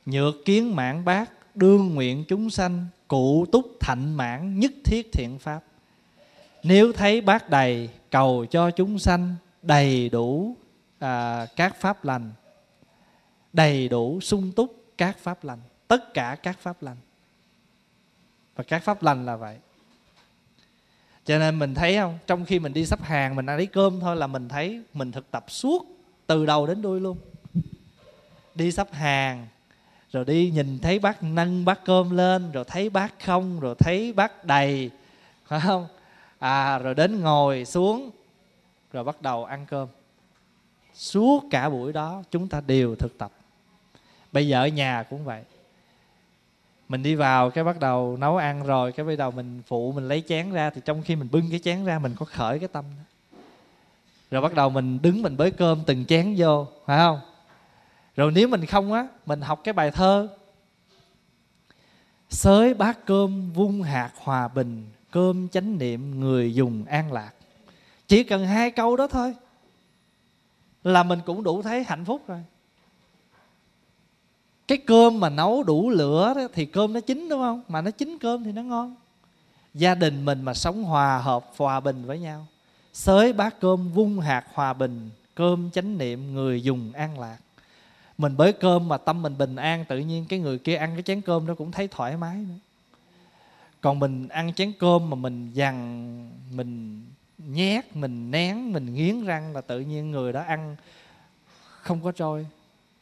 Nhược 0.06 0.34
kiến 0.44 0.76
mãn 0.76 1.04
bác 1.04 1.56
đương 1.56 1.94
nguyện 1.94 2.24
chúng 2.28 2.50
sanh 2.50 2.86
cụ 3.08 3.46
túc 3.52 3.66
thạnh 3.80 4.14
mãn 4.14 4.60
nhất 4.60 4.72
thiết 4.84 5.12
thiện 5.12 5.38
pháp. 5.38 5.60
Nếu 6.62 6.92
thấy 6.92 7.20
bác 7.20 7.50
đầy 7.50 7.88
cầu 8.10 8.46
cho 8.50 8.70
chúng 8.70 8.98
sanh 8.98 9.34
đầy 9.62 10.08
đủ 10.08 10.56
à, 10.98 11.46
các 11.56 11.80
pháp 11.80 12.04
lành 12.04 12.32
đầy 13.52 13.88
đủ 13.88 14.20
sung 14.20 14.52
túc 14.56 14.84
các 14.98 15.18
pháp 15.18 15.44
lành 15.44 15.60
tất 15.88 16.14
cả 16.14 16.36
các 16.42 16.58
pháp 16.58 16.82
lành. 16.82 16.96
Và 18.54 18.64
các 18.64 18.82
pháp 18.82 19.02
lành 19.02 19.26
là 19.26 19.36
vậy 19.36 19.58
cho 21.26 21.38
nên 21.38 21.58
mình 21.58 21.74
thấy 21.74 21.96
không? 21.96 22.18
Trong 22.26 22.44
khi 22.44 22.58
mình 22.58 22.72
đi 22.72 22.86
sắp 22.86 23.02
hàng, 23.02 23.36
mình 23.36 23.46
ăn 23.46 23.56
lấy 23.56 23.66
cơm 23.66 24.00
thôi 24.00 24.16
là 24.16 24.26
mình 24.26 24.48
thấy 24.48 24.82
mình 24.94 25.12
thực 25.12 25.30
tập 25.30 25.44
suốt 25.48 25.86
từ 26.26 26.46
đầu 26.46 26.66
đến 26.66 26.82
đuôi 26.82 27.00
luôn. 27.00 27.18
Đi 28.54 28.72
sắp 28.72 28.88
hàng, 28.92 29.46
rồi 30.12 30.24
đi 30.24 30.50
nhìn 30.50 30.78
thấy 30.78 30.98
bác 30.98 31.22
nâng 31.22 31.64
bát 31.64 31.80
cơm 31.84 32.16
lên, 32.16 32.52
rồi 32.52 32.64
thấy 32.64 32.90
bác 32.90 33.24
không, 33.24 33.60
rồi 33.60 33.74
thấy 33.78 34.12
bác 34.12 34.44
đầy, 34.44 34.90
phải 35.46 35.60
không? 35.60 35.86
À 36.38 36.78
rồi 36.78 36.94
đến 36.94 37.20
ngồi 37.20 37.64
xuống, 37.64 38.10
rồi 38.92 39.04
bắt 39.04 39.22
đầu 39.22 39.44
ăn 39.44 39.66
cơm. 39.68 39.88
Suốt 40.94 41.44
cả 41.50 41.68
buổi 41.68 41.92
đó 41.92 42.22
chúng 42.30 42.48
ta 42.48 42.60
đều 42.66 42.96
thực 42.96 43.18
tập. 43.18 43.32
Bây 44.32 44.48
giờ 44.48 44.62
ở 44.62 44.68
nhà 44.68 45.04
cũng 45.10 45.24
vậy 45.24 45.42
mình 46.88 47.02
đi 47.02 47.14
vào, 47.14 47.50
cái 47.50 47.64
bắt 47.64 47.80
đầu 47.80 48.16
nấu 48.20 48.36
ăn 48.36 48.66
rồi, 48.66 48.92
cái 48.92 49.06
bắt 49.06 49.18
đầu 49.18 49.30
mình 49.30 49.62
phụ, 49.66 49.92
mình 49.92 50.08
lấy 50.08 50.22
chén 50.28 50.52
ra, 50.52 50.70
thì 50.70 50.80
trong 50.84 51.02
khi 51.02 51.16
mình 51.16 51.28
bưng 51.32 51.50
cái 51.50 51.60
chén 51.64 51.84
ra, 51.84 51.98
mình 51.98 52.14
có 52.18 52.26
khởi 52.26 52.58
cái 52.58 52.68
tâm 52.68 52.84
đó. 52.96 53.38
Rồi 54.30 54.42
bắt 54.42 54.54
đầu 54.54 54.70
mình 54.70 54.98
đứng, 55.02 55.22
mình 55.22 55.36
bới 55.36 55.50
cơm 55.50 55.82
từng 55.86 56.04
chén 56.04 56.34
vô, 56.38 56.66
phải 56.86 56.98
không? 56.98 57.20
Rồi 58.16 58.32
nếu 58.32 58.48
mình 58.48 58.66
không 58.66 58.92
á, 58.92 59.06
mình 59.26 59.40
học 59.40 59.60
cái 59.64 59.72
bài 59.72 59.90
thơ 59.90 60.28
sới 62.30 62.74
bát 62.74 62.98
cơm 63.06 63.52
vung 63.52 63.82
hạt 63.82 64.10
hòa 64.16 64.48
bình, 64.48 64.86
cơm 65.10 65.48
chánh 65.48 65.78
niệm 65.78 66.20
người 66.20 66.54
dùng 66.54 66.84
an 66.84 67.12
lạc. 67.12 67.30
Chỉ 68.08 68.24
cần 68.24 68.46
hai 68.46 68.70
câu 68.70 68.96
đó 68.96 69.06
thôi 69.06 69.34
là 70.84 71.02
mình 71.02 71.18
cũng 71.26 71.42
đủ 71.42 71.62
thấy 71.62 71.84
hạnh 71.84 72.04
phúc 72.04 72.22
rồi 72.26 72.42
cái 74.68 74.78
cơm 74.78 75.20
mà 75.20 75.30
nấu 75.30 75.62
đủ 75.62 75.90
lửa 75.90 76.32
đó, 76.36 76.42
thì 76.52 76.66
cơm 76.66 76.92
nó 76.92 77.00
chín 77.00 77.28
đúng 77.28 77.40
không? 77.40 77.62
Mà 77.68 77.80
nó 77.80 77.90
chín 77.90 78.18
cơm 78.20 78.44
thì 78.44 78.52
nó 78.52 78.62
ngon. 78.62 78.94
Gia 79.74 79.94
đình 79.94 80.24
mình 80.24 80.42
mà 80.42 80.54
sống 80.54 80.84
hòa 80.84 81.18
hợp 81.18 81.52
hòa 81.56 81.80
bình 81.80 82.04
với 82.06 82.18
nhau. 82.18 82.46
Xới 82.92 83.32
bát 83.32 83.60
cơm 83.60 83.92
vung 83.92 84.20
hạt 84.20 84.44
hòa 84.54 84.72
bình 84.72 85.10
cơm 85.34 85.70
chánh 85.70 85.98
niệm 85.98 86.34
người 86.34 86.62
dùng 86.62 86.92
an 86.92 87.18
lạc. 87.18 87.36
Mình 88.18 88.36
bới 88.36 88.52
cơm 88.52 88.88
mà 88.88 88.98
tâm 88.98 89.22
mình 89.22 89.38
bình 89.38 89.56
an 89.56 89.84
tự 89.88 89.98
nhiên 89.98 90.24
cái 90.28 90.38
người 90.38 90.58
kia 90.58 90.76
ăn 90.76 90.90
cái 90.94 91.02
chén 91.02 91.20
cơm 91.20 91.46
nó 91.46 91.54
cũng 91.54 91.72
thấy 91.72 91.88
thoải 91.88 92.16
mái 92.16 92.36
nữa. 92.36 92.54
Còn 93.80 93.98
mình 93.98 94.28
ăn 94.28 94.54
chén 94.54 94.72
cơm 94.78 95.10
mà 95.10 95.14
mình 95.14 95.50
dằn 95.52 96.30
mình 96.52 97.02
nhét 97.38 97.96
mình 97.96 98.30
nén 98.30 98.72
mình 98.72 98.94
nghiến 98.94 99.24
răng 99.24 99.52
là 99.52 99.60
tự 99.60 99.80
nhiên 99.80 100.10
người 100.10 100.32
đó 100.32 100.42
ăn 100.46 100.76
không 101.82 102.02
có 102.02 102.12
trôi. 102.12 102.46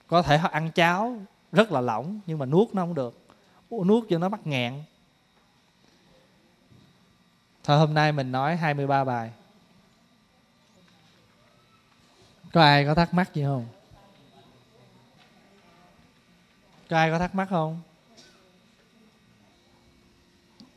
Có 0.06 0.22
thể 0.22 0.38
họ 0.38 0.48
ăn 0.48 0.70
cháo 0.70 1.16
rất 1.54 1.72
là 1.72 1.80
lỏng, 1.80 2.20
nhưng 2.26 2.38
mà 2.38 2.46
nuốt 2.46 2.74
nó 2.74 2.82
không 2.82 2.94
được. 2.94 3.18
Nuốt 3.70 4.04
cho 4.08 4.18
nó 4.18 4.28
mắc 4.28 4.46
nghẹn. 4.46 4.82
Thôi, 7.64 7.78
hôm 7.78 7.94
nay 7.94 8.12
mình 8.12 8.32
nói 8.32 8.56
23 8.56 9.04
bài. 9.04 9.32
Có 12.52 12.62
ai 12.62 12.84
có 12.84 12.94
thắc 12.94 13.14
mắc 13.14 13.34
gì 13.34 13.44
không? 13.44 13.66
Có 16.88 16.96
ai 16.96 17.10
có 17.10 17.18
thắc 17.18 17.34
mắc 17.34 17.46
không? 17.50 17.80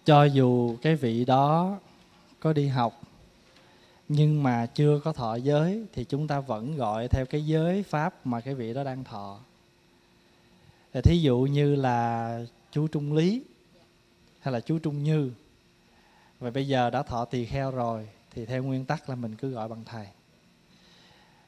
Cho 0.05 0.23
dù 0.23 0.77
cái 0.81 0.95
vị 0.95 1.25
đó 1.25 1.79
có 2.39 2.53
đi 2.53 2.67
học, 2.67 3.01
nhưng 4.07 4.43
mà 4.43 4.65
chưa 4.65 4.99
có 5.03 5.13
thọ 5.13 5.35
giới, 5.35 5.85
thì 5.93 6.03
chúng 6.03 6.27
ta 6.27 6.39
vẫn 6.39 6.77
gọi 6.77 7.07
theo 7.07 7.25
cái 7.25 7.45
giới 7.45 7.83
pháp 7.83 8.25
mà 8.25 8.41
cái 8.41 8.53
vị 8.55 8.73
đó 8.73 8.83
đang 8.83 9.03
thọ 9.03 9.39
thí 11.01 11.21
dụ 11.21 11.39
như 11.39 11.75
là 11.75 12.39
chú 12.71 12.87
trung 12.87 13.13
lý 13.13 13.41
hay 14.39 14.51
là 14.51 14.59
chú 14.59 14.79
trung 14.79 15.03
như. 15.03 15.31
Và 16.39 16.51
bây 16.51 16.67
giờ 16.67 16.89
đã 16.89 17.03
thọ 17.03 17.25
tỳ 17.25 17.45
kheo 17.45 17.71
rồi 17.71 18.09
thì 18.31 18.45
theo 18.45 18.63
nguyên 18.63 18.85
tắc 18.85 19.09
là 19.09 19.15
mình 19.15 19.35
cứ 19.35 19.49
gọi 19.49 19.67
bằng 19.67 19.83
thầy. 19.85 20.07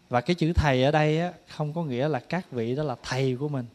Và 0.10 0.22
cái 0.22 0.36
chữ 0.36 0.54
thầy 0.54 0.84
ở 0.84 0.92
đây 0.92 1.20
á, 1.20 1.34
không 1.48 1.74
có 1.74 1.84
nghĩa 1.84 2.08
là 2.08 2.20
các 2.20 2.52
vị 2.52 2.76
đó 2.76 2.84
là 2.84 2.96
thầy 3.04 3.36
của 3.40 3.50
mình. 3.50 3.66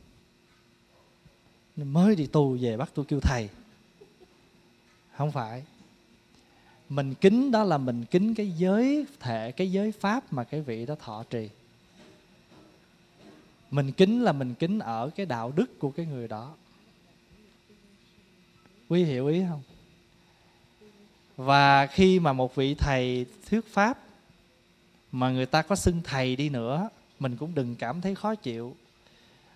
Mới 1.76 2.16
đi 2.16 2.26
tu 2.26 2.56
về 2.60 2.76
bắt 2.76 2.90
tôi 2.94 3.04
kêu 3.04 3.20
thầy. 3.20 3.48
Không 5.16 5.32
phải. 5.32 5.64
Mình 6.88 7.14
kính 7.14 7.50
đó 7.50 7.64
là 7.64 7.78
mình 7.78 8.04
kính 8.04 8.34
cái 8.34 8.50
giới 8.50 9.06
thể 9.20 9.52
cái 9.52 9.72
giới 9.72 9.92
pháp 9.92 10.32
mà 10.32 10.44
cái 10.44 10.60
vị 10.60 10.86
đó 10.86 10.94
thọ 10.94 11.24
trì 11.30 11.48
mình 13.74 13.92
kính 13.92 14.22
là 14.22 14.32
mình 14.32 14.54
kính 14.54 14.78
ở 14.78 15.10
cái 15.16 15.26
đạo 15.26 15.52
đức 15.56 15.78
của 15.78 15.90
cái 15.90 16.06
người 16.06 16.28
đó. 16.28 16.54
Quý 18.88 19.04
hiểu 19.04 19.26
ý 19.26 19.42
không? 19.48 19.62
Và 21.36 21.86
khi 21.86 22.20
mà 22.20 22.32
một 22.32 22.54
vị 22.54 22.74
thầy 22.74 23.26
thuyết 23.50 23.72
pháp 23.72 23.98
mà 25.12 25.30
người 25.30 25.46
ta 25.46 25.62
có 25.62 25.76
xưng 25.76 26.00
thầy 26.04 26.36
đi 26.36 26.48
nữa, 26.48 26.88
mình 27.18 27.36
cũng 27.36 27.54
đừng 27.54 27.76
cảm 27.76 28.00
thấy 28.00 28.14
khó 28.14 28.34
chịu 28.34 28.76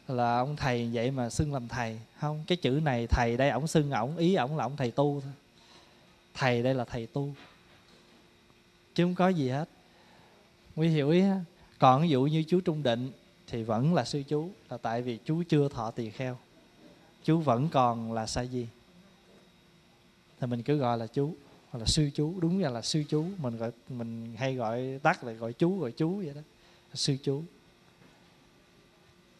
là 0.09 0.39
ông 0.39 0.57
thầy 0.57 0.91
vậy 0.93 1.11
mà 1.11 1.31
xưng 1.31 1.53
làm 1.53 1.69
thầy. 1.69 2.01
Không, 2.21 2.45
cái 2.47 2.57
chữ 2.57 2.71
này 2.71 3.07
thầy 3.07 3.37
đây, 3.37 3.51
ổng 3.51 3.67
xưng, 3.67 3.91
ổng 3.91 4.17
ý 4.17 4.35
ổng 4.35 4.57
là 4.57 4.65
ông 4.65 4.77
thầy 4.77 4.91
tu 4.91 5.21
thôi. 5.25 5.33
Thầy 6.35 6.63
đây 6.63 6.75
là 6.75 6.85
thầy 6.85 7.07
tu. 7.07 7.35
Chứ 8.95 9.05
không 9.05 9.15
có 9.15 9.29
gì 9.29 9.49
hết. 9.49 9.69
Quý 10.77 10.89
hiểu 10.89 11.11
ý 11.11 11.21
ha? 11.21 11.41
Còn 11.79 12.03
ví 12.03 12.09
dụ 12.09 12.23
như 12.23 12.45
chú 12.49 12.61
trung 12.61 12.83
định 12.83 13.11
thì 13.51 13.63
vẫn 13.63 13.95
là 13.95 14.05
sư 14.05 14.23
chú, 14.29 14.51
là 14.71 14.77
tại 14.77 15.03
vì 15.03 15.19
chú 15.25 15.43
chưa 15.49 15.69
thọ 15.69 15.91
tỳ 15.91 16.11
kheo, 16.11 16.39
chú 17.25 17.41
vẫn 17.41 17.69
còn 17.69 18.13
là 18.13 18.27
sa 18.27 18.45
di. 18.45 18.67
Thì 20.41 20.47
mình 20.47 20.63
cứ 20.63 20.77
gọi 20.77 20.99
là 20.99 21.07
chú 21.07 21.35
hoặc 21.71 21.79
là 21.79 21.87
sư 21.87 22.11
chú, 22.15 22.35
đúng 22.41 22.59
ra 22.59 22.69
là 22.69 22.83
sư 22.83 23.05
chú, 23.09 23.25
mình 23.39 23.57
gọi, 23.57 23.71
mình 23.89 24.35
hay 24.37 24.55
gọi, 24.55 25.01
tắt 25.03 25.25
là 25.25 25.33
gọi 25.33 25.53
chú 25.53 25.79
gọi 25.79 25.93
chú 25.93 26.17
vậy 26.17 26.33
đó, 26.35 26.41
sư 26.95 27.17
chú. 27.23 27.43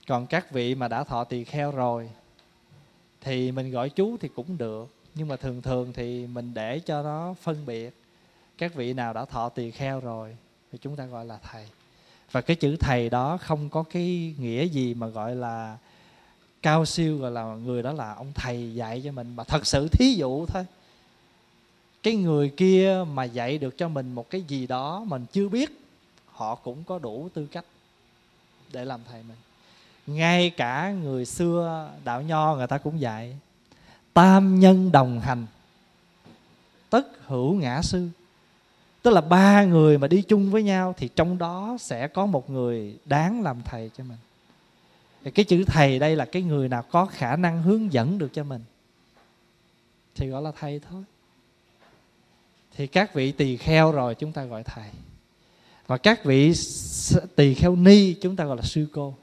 Còn 0.07 0.27
các 0.27 0.51
vị 0.51 0.75
mà 0.75 0.89
đã 0.89 1.05
thọ 1.05 1.25
tỳ 1.25 1.45
kheo 1.45 1.71
rồi, 1.71 2.11
thì 3.21 3.53
mình 3.53 3.71
gọi 3.71 3.91
chú 3.91 4.17
thì 4.21 4.29
cũng 4.29 4.59
được, 4.59 4.95
nhưng 5.15 5.29
mà 5.29 5.37
thường 5.37 5.63
thường 5.63 5.93
thì 5.93 6.27
mình 6.27 6.55
để 6.55 6.81
cho 6.81 7.03
nó 7.03 7.35
phân 7.43 7.67
biệt 7.67 7.95
các 8.59 8.75
vị 8.75 8.93
nào 8.93 9.13
đã 9.13 9.25
thọ 9.25 9.49
tỳ 9.49 9.71
kheo 9.71 10.01
rồi, 10.01 10.37
thì 10.73 10.79
chúng 10.79 10.97
ta 10.97 11.07
gọi 11.07 11.25
là 11.25 11.39
thầy 11.43 11.67
và 12.33 12.41
cái 12.41 12.57
chữ 12.57 12.77
thầy 12.77 13.11
đó 13.11 13.37
không 13.37 13.69
có 13.71 13.83
cái 13.83 14.35
nghĩa 14.39 14.65
gì 14.65 14.95
mà 14.95 15.07
gọi 15.07 15.37
là 15.37 15.77
cao 16.63 16.85
siêu 16.85 17.19
gọi 17.19 17.31
là 17.31 17.45
người 17.45 17.83
đó 17.83 17.93
là 17.93 18.15
ông 18.15 18.33
thầy 18.35 18.75
dạy 18.75 19.03
cho 19.05 19.13
mình, 19.13 19.37
mà 19.37 19.45
thật 19.45 19.67
sự 19.67 19.89
thí 19.89 20.15
dụ 20.15 20.47
thôi. 20.47 20.65
Cái 22.03 22.15
người 22.15 22.49
kia 22.57 23.05
mà 23.13 23.25
dạy 23.25 23.59
được 23.59 23.79
cho 23.79 23.89
mình 23.89 24.13
một 24.13 24.31
cái 24.31 24.43
gì 24.43 24.67
đó 24.67 25.05
mình 25.07 25.27
chưa 25.33 25.49
biết, 25.49 25.81
họ 26.27 26.55
cũng 26.55 26.85
có 26.85 26.99
đủ 26.99 27.29
tư 27.35 27.47
cách 27.53 27.65
để 28.73 28.85
làm 28.85 29.01
thầy 29.11 29.23
mình. 29.23 29.37
Ngay 30.07 30.51
cả 30.51 30.91
người 30.91 31.25
xưa 31.27 31.91
đạo 32.05 32.23
nho 32.23 32.55
người 32.55 32.67
ta 32.67 32.79
cũng 32.79 33.01
dạy, 33.01 33.37
tam 34.13 34.61
nhân 34.61 34.93
đồng 34.93 35.21
hành, 35.21 35.47
tất 36.91 37.07
hữu 37.27 37.55
ngã 37.55 37.83
sư 37.83 38.09
tức 39.03 39.11
là 39.11 39.21
ba 39.21 39.65
người 39.65 39.99
mà 39.99 40.09
đi 40.09 40.23
chung 40.23 40.51
với 40.51 40.63
nhau 40.63 40.95
thì 40.97 41.09
trong 41.17 41.39
đó 41.39 41.77
sẽ 41.81 42.09
có 42.09 42.27
một 42.27 42.51
người 42.51 42.99
đáng 43.05 43.43
làm 43.43 43.63
thầy 43.65 43.91
cho 43.97 44.05
mình. 44.05 44.19
Thì 45.25 45.31
cái 45.31 45.45
chữ 45.45 45.65
thầy 45.67 45.99
đây 45.99 46.17
là 46.17 46.25
cái 46.25 46.43
người 46.43 46.69
nào 46.69 46.83
có 46.91 47.07
khả 47.07 47.37
năng 47.37 47.63
hướng 47.63 47.93
dẫn 47.93 48.19
được 48.19 48.29
cho 48.33 48.45
mình. 48.45 48.63
Thì 50.15 50.29
gọi 50.29 50.43
là 50.43 50.53
thầy 50.61 50.81
thôi. 50.91 51.03
Thì 52.77 52.87
các 52.87 53.15
vị 53.15 53.33
tỳ 53.33 53.57
kheo 53.57 53.93
rồi 53.93 54.15
chúng 54.15 54.33
ta 54.33 54.45
gọi 54.45 54.63
thầy. 54.63 54.91
Và 55.87 55.99
các 55.99 56.25
vị 56.25 56.53
tỳ 57.37 57.55
kheo 57.55 57.77
ni 57.77 58.15
chúng 58.15 58.37
ta 58.37 58.45
gọi 58.45 58.57
là 58.57 58.63
sư 58.63 58.87
cô. 58.93 59.15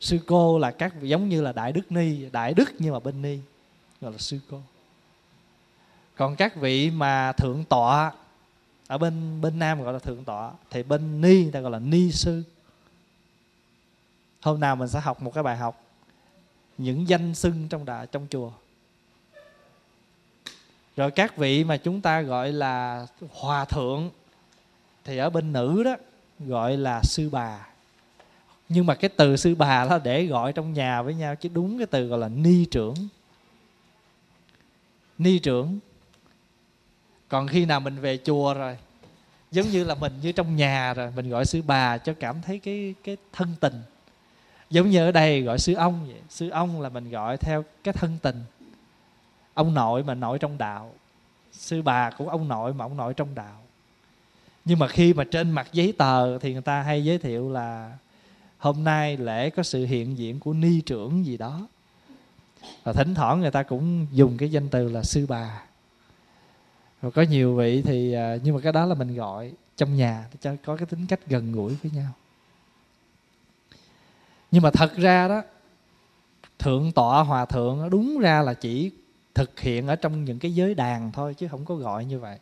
Sư 0.00 0.18
cô 0.26 0.58
là 0.58 0.70
các 0.70 1.02
giống 1.02 1.28
như 1.28 1.42
là 1.42 1.52
đại 1.52 1.72
đức 1.72 1.92
ni, 1.92 2.30
đại 2.32 2.54
đức 2.54 2.70
nhưng 2.78 2.92
mà 2.92 3.00
bên 3.00 3.22
ni, 3.22 3.38
gọi 4.00 4.12
là 4.12 4.18
sư 4.18 4.38
cô 4.50 4.60
còn 6.20 6.36
các 6.36 6.56
vị 6.56 6.90
mà 6.90 7.32
thượng 7.32 7.64
tọa 7.64 8.12
ở 8.86 8.98
bên 8.98 9.40
bên 9.40 9.58
nam 9.58 9.82
gọi 9.82 9.92
là 9.92 9.98
thượng 9.98 10.24
tọa, 10.24 10.52
thì 10.70 10.82
bên 10.82 11.20
ni 11.20 11.50
ta 11.50 11.60
gọi 11.60 11.70
là 11.70 11.78
ni 11.78 12.12
sư. 12.12 12.42
Hôm 14.42 14.60
nào 14.60 14.76
mình 14.76 14.88
sẽ 14.88 15.00
học 15.00 15.22
một 15.22 15.34
cái 15.34 15.42
bài 15.42 15.56
học 15.56 15.84
những 16.78 17.08
danh 17.08 17.34
xưng 17.34 17.68
trong 17.68 17.84
đà, 17.84 18.06
trong 18.06 18.26
chùa. 18.30 18.52
Rồi 20.96 21.10
các 21.10 21.36
vị 21.36 21.64
mà 21.64 21.76
chúng 21.76 22.00
ta 22.00 22.20
gọi 22.20 22.52
là 22.52 23.06
hòa 23.32 23.64
thượng 23.64 24.10
thì 25.04 25.16
ở 25.16 25.30
bên 25.30 25.52
nữ 25.52 25.82
đó 25.84 25.96
gọi 26.38 26.76
là 26.76 27.02
sư 27.02 27.28
bà. 27.32 27.66
Nhưng 28.68 28.86
mà 28.86 28.94
cái 28.94 29.10
từ 29.16 29.36
sư 29.36 29.54
bà 29.54 29.84
đó 29.84 29.98
để 30.04 30.26
gọi 30.26 30.52
trong 30.52 30.72
nhà 30.72 31.02
với 31.02 31.14
nhau, 31.14 31.36
chứ 31.36 31.48
đúng 31.52 31.78
cái 31.78 31.86
từ 31.86 32.06
gọi 32.06 32.18
là 32.18 32.28
ni 32.28 32.64
trưởng. 32.64 32.94
Ni 35.18 35.38
trưởng 35.38 35.78
còn 37.30 37.46
khi 37.46 37.64
nào 37.64 37.80
mình 37.80 38.00
về 38.00 38.18
chùa 38.24 38.54
rồi, 38.54 38.76
giống 39.50 39.68
như 39.68 39.84
là 39.84 39.94
mình 39.94 40.12
như 40.22 40.32
trong 40.32 40.56
nhà 40.56 40.94
rồi, 40.94 41.12
mình 41.16 41.28
gọi 41.30 41.44
sư 41.44 41.62
bà 41.66 41.98
cho 41.98 42.14
cảm 42.20 42.42
thấy 42.42 42.58
cái 42.58 42.94
cái 43.04 43.16
thân 43.32 43.54
tình. 43.60 43.82
Giống 44.70 44.90
như 44.90 45.06
ở 45.06 45.12
đây 45.12 45.42
gọi 45.42 45.58
sư 45.58 45.74
ông 45.74 46.06
vậy, 46.06 46.20
sư 46.28 46.48
ông 46.48 46.80
là 46.80 46.88
mình 46.88 47.10
gọi 47.10 47.36
theo 47.36 47.64
cái 47.84 47.94
thân 47.94 48.18
tình. 48.22 48.44
Ông 49.54 49.74
nội 49.74 50.02
mà 50.02 50.14
nội 50.14 50.38
trong 50.38 50.58
đạo, 50.58 50.92
sư 51.52 51.82
bà 51.82 52.10
cũng 52.10 52.28
ông 52.28 52.48
nội 52.48 52.74
mà 52.74 52.84
ông 52.84 52.96
nội 52.96 53.14
trong 53.14 53.34
đạo. 53.34 53.62
Nhưng 54.64 54.78
mà 54.78 54.88
khi 54.88 55.12
mà 55.12 55.24
trên 55.24 55.50
mặt 55.50 55.68
giấy 55.72 55.92
tờ 55.98 56.38
thì 56.38 56.52
người 56.52 56.62
ta 56.62 56.82
hay 56.82 57.04
giới 57.04 57.18
thiệu 57.18 57.50
là 57.50 57.92
hôm 58.58 58.84
nay 58.84 59.16
lễ 59.16 59.50
có 59.50 59.62
sự 59.62 59.86
hiện 59.86 60.18
diện 60.18 60.40
của 60.40 60.52
ni 60.52 60.80
trưởng 60.80 61.26
gì 61.26 61.36
đó. 61.36 61.68
Và 62.82 62.92
thỉnh 62.92 63.14
thoảng 63.14 63.40
người 63.40 63.50
ta 63.50 63.62
cũng 63.62 64.06
dùng 64.12 64.36
cái 64.36 64.50
danh 64.50 64.68
từ 64.68 64.88
là 64.88 65.02
sư 65.02 65.26
bà 65.28 65.62
rồi 67.02 67.12
có 67.12 67.22
nhiều 67.22 67.56
vị 67.56 67.82
thì 67.82 68.12
à, 68.12 68.36
nhưng 68.42 68.54
mà 68.54 68.60
cái 68.60 68.72
đó 68.72 68.86
là 68.86 68.94
mình 68.94 69.14
gọi 69.14 69.52
trong 69.76 69.96
nhà 69.96 70.26
để 70.32 70.38
cho 70.40 70.56
có 70.64 70.76
cái 70.76 70.86
tính 70.86 71.06
cách 71.06 71.20
gần 71.26 71.52
gũi 71.52 71.74
với 71.82 71.92
nhau. 71.94 72.12
Nhưng 74.50 74.62
mà 74.62 74.70
thật 74.70 74.96
ra 74.96 75.28
đó, 75.28 75.42
thượng 76.58 76.92
tọa, 76.92 77.22
hòa 77.22 77.44
thượng 77.44 77.90
đúng 77.90 78.18
ra 78.18 78.42
là 78.42 78.54
chỉ 78.54 78.90
thực 79.34 79.60
hiện 79.60 79.86
ở 79.86 79.96
trong 79.96 80.24
những 80.24 80.38
cái 80.38 80.54
giới 80.54 80.74
đàn 80.74 81.12
thôi 81.12 81.34
chứ 81.34 81.48
không 81.48 81.64
có 81.64 81.74
gọi 81.74 82.04
như 82.04 82.18
vậy. 82.18 82.38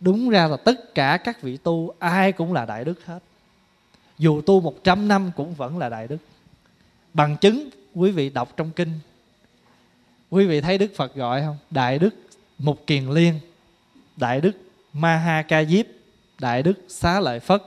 Đúng 0.00 0.30
ra 0.30 0.46
là 0.46 0.56
tất 0.56 0.94
cả 0.94 1.16
các 1.24 1.42
vị 1.42 1.56
tu 1.56 1.94
ai 1.98 2.32
cũng 2.32 2.52
là 2.52 2.64
đại 2.64 2.84
đức 2.84 3.04
hết. 3.04 3.18
Dù 4.18 4.40
tu 4.40 4.60
100 4.60 5.08
năm 5.08 5.30
cũng 5.36 5.54
vẫn 5.54 5.78
là 5.78 5.88
đại 5.88 6.08
đức. 6.08 6.16
Bằng 7.14 7.36
chứng, 7.36 7.68
quý 7.94 8.10
vị 8.10 8.30
đọc 8.30 8.48
trong 8.56 8.70
kinh, 8.70 8.90
quý 10.30 10.46
vị 10.46 10.60
thấy 10.60 10.78
đức 10.78 10.92
phật 10.96 11.14
gọi 11.14 11.42
không? 11.42 11.56
Đại 11.70 11.98
đức 11.98 12.14
mục 12.58 12.86
kiền 12.86 13.10
liên, 13.10 13.40
đại 14.16 14.40
đức 14.40 14.52
ma 14.92 15.16
ha 15.16 15.42
ca 15.42 15.64
diếp 15.64 15.86
đại 16.38 16.62
đức 16.62 16.84
xá 16.88 17.20
lợi 17.20 17.40
phất, 17.40 17.62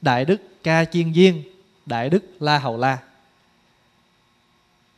đại 0.00 0.24
đức 0.24 0.36
ca 0.62 0.84
chiên 0.84 1.12
viên, 1.12 1.42
đại 1.86 2.10
đức 2.10 2.24
la 2.40 2.58
hầu 2.58 2.76
la. 2.76 2.98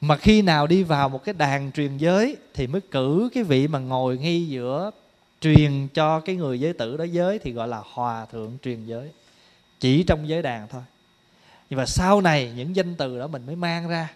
Mà 0.00 0.16
khi 0.16 0.42
nào 0.42 0.66
đi 0.66 0.82
vào 0.82 1.08
một 1.08 1.24
cái 1.24 1.34
đàn 1.38 1.72
truyền 1.72 1.96
giới 1.96 2.36
thì 2.54 2.66
mới 2.66 2.80
cử 2.80 3.28
cái 3.34 3.44
vị 3.44 3.68
mà 3.68 3.78
ngồi 3.78 4.18
ngay 4.18 4.48
giữa 4.48 4.90
truyền 5.40 5.88
cho 5.94 6.20
cái 6.20 6.36
người 6.36 6.60
giới 6.60 6.72
tử 6.72 6.96
đó 6.96 7.04
giới 7.04 7.38
thì 7.38 7.52
gọi 7.52 7.68
là 7.68 7.82
hòa 7.92 8.26
thượng 8.26 8.58
truyền 8.62 8.84
giới. 8.84 9.10
Chỉ 9.80 10.02
trong 10.02 10.28
giới 10.28 10.42
đàn 10.42 10.68
thôi. 10.68 10.82
Nhưng 11.70 11.76
mà 11.76 11.86
sau 11.86 12.20
này 12.20 12.52
những 12.56 12.76
danh 12.76 12.94
từ 12.94 13.18
đó 13.18 13.26
mình 13.26 13.46
mới 13.46 13.56
mang 13.56 13.88
ra. 13.88 14.08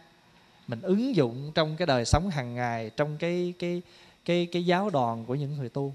Mình 0.69 0.81
ứng 0.83 1.17
dụng 1.17 1.53
trong 1.55 1.77
cái 1.77 1.87
đời 1.87 2.05
sống 2.05 2.31
hàng 2.31 2.55
ngày, 2.55 2.91
trong 2.97 3.17
cái 3.17 3.55
cái 3.59 3.83
cái 4.25 4.49
cái 4.53 4.67
giáo 4.67 4.91
đoàn 4.91 5.25
của 5.25 5.35
những 5.35 5.57
người 5.57 5.69
tu. 5.69 5.95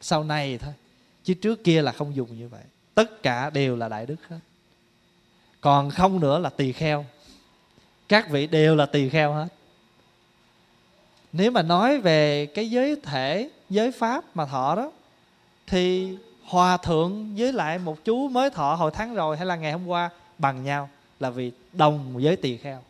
Sau 0.00 0.24
này 0.24 0.58
thôi, 0.58 0.72
chứ 1.24 1.34
trước 1.34 1.64
kia 1.64 1.82
là 1.82 1.92
không 1.92 2.16
dùng 2.16 2.38
như 2.38 2.48
vậy. 2.48 2.62
Tất 2.94 3.22
cả 3.22 3.50
đều 3.50 3.76
là 3.76 3.88
đại 3.88 4.06
đức 4.06 4.28
hết. 4.28 4.38
Còn 5.60 5.90
không 5.90 6.20
nữa 6.20 6.38
là 6.38 6.50
tỳ 6.50 6.72
kheo. 6.72 7.04
Các 8.08 8.30
vị 8.30 8.46
đều 8.46 8.76
là 8.76 8.86
tỳ 8.86 9.08
kheo 9.08 9.32
hết. 9.32 9.48
Nếu 11.32 11.50
mà 11.50 11.62
nói 11.62 12.00
về 12.00 12.46
cái 12.46 12.70
giới 12.70 12.96
thể, 13.02 13.50
giới 13.70 13.92
pháp 13.92 14.24
mà 14.34 14.46
thọ 14.46 14.74
đó, 14.74 14.92
thì 15.66 16.16
hòa 16.44 16.76
thượng 16.76 17.34
với 17.36 17.52
lại 17.52 17.78
một 17.78 18.04
chú 18.04 18.28
mới 18.28 18.50
thọ 18.50 18.74
hồi 18.74 18.90
tháng 18.94 19.14
rồi 19.14 19.36
hay 19.36 19.46
là 19.46 19.56
ngày 19.56 19.72
hôm 19.72 19.86
qua 19.86 20.10
bằng 20.38 20.64
nhau 20.64 20.90
là 21.20 21.30
vì 21.30 21.52
đồng 21.72 22.16
với 22.22 22.36
tỳ 22.36 22.56
kheo 22.56 22.82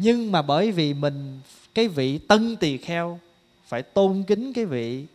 nhưng 0.00 0.32
mà 0.32 0.42
bởi 0.42 0.72
vì 0.72 0.94
mình, 0.94 1.40
cái 1.74 1.88
vị 1.88 2.18
tân 2.18 2.56
tỳ 2.56 2.76
kheo, 2.76 3.20
phải 3.64 3.82
tôn 3.82 4.22
kính 4.26 4.52
cái 4.52 4.64
vị 4.64 5.06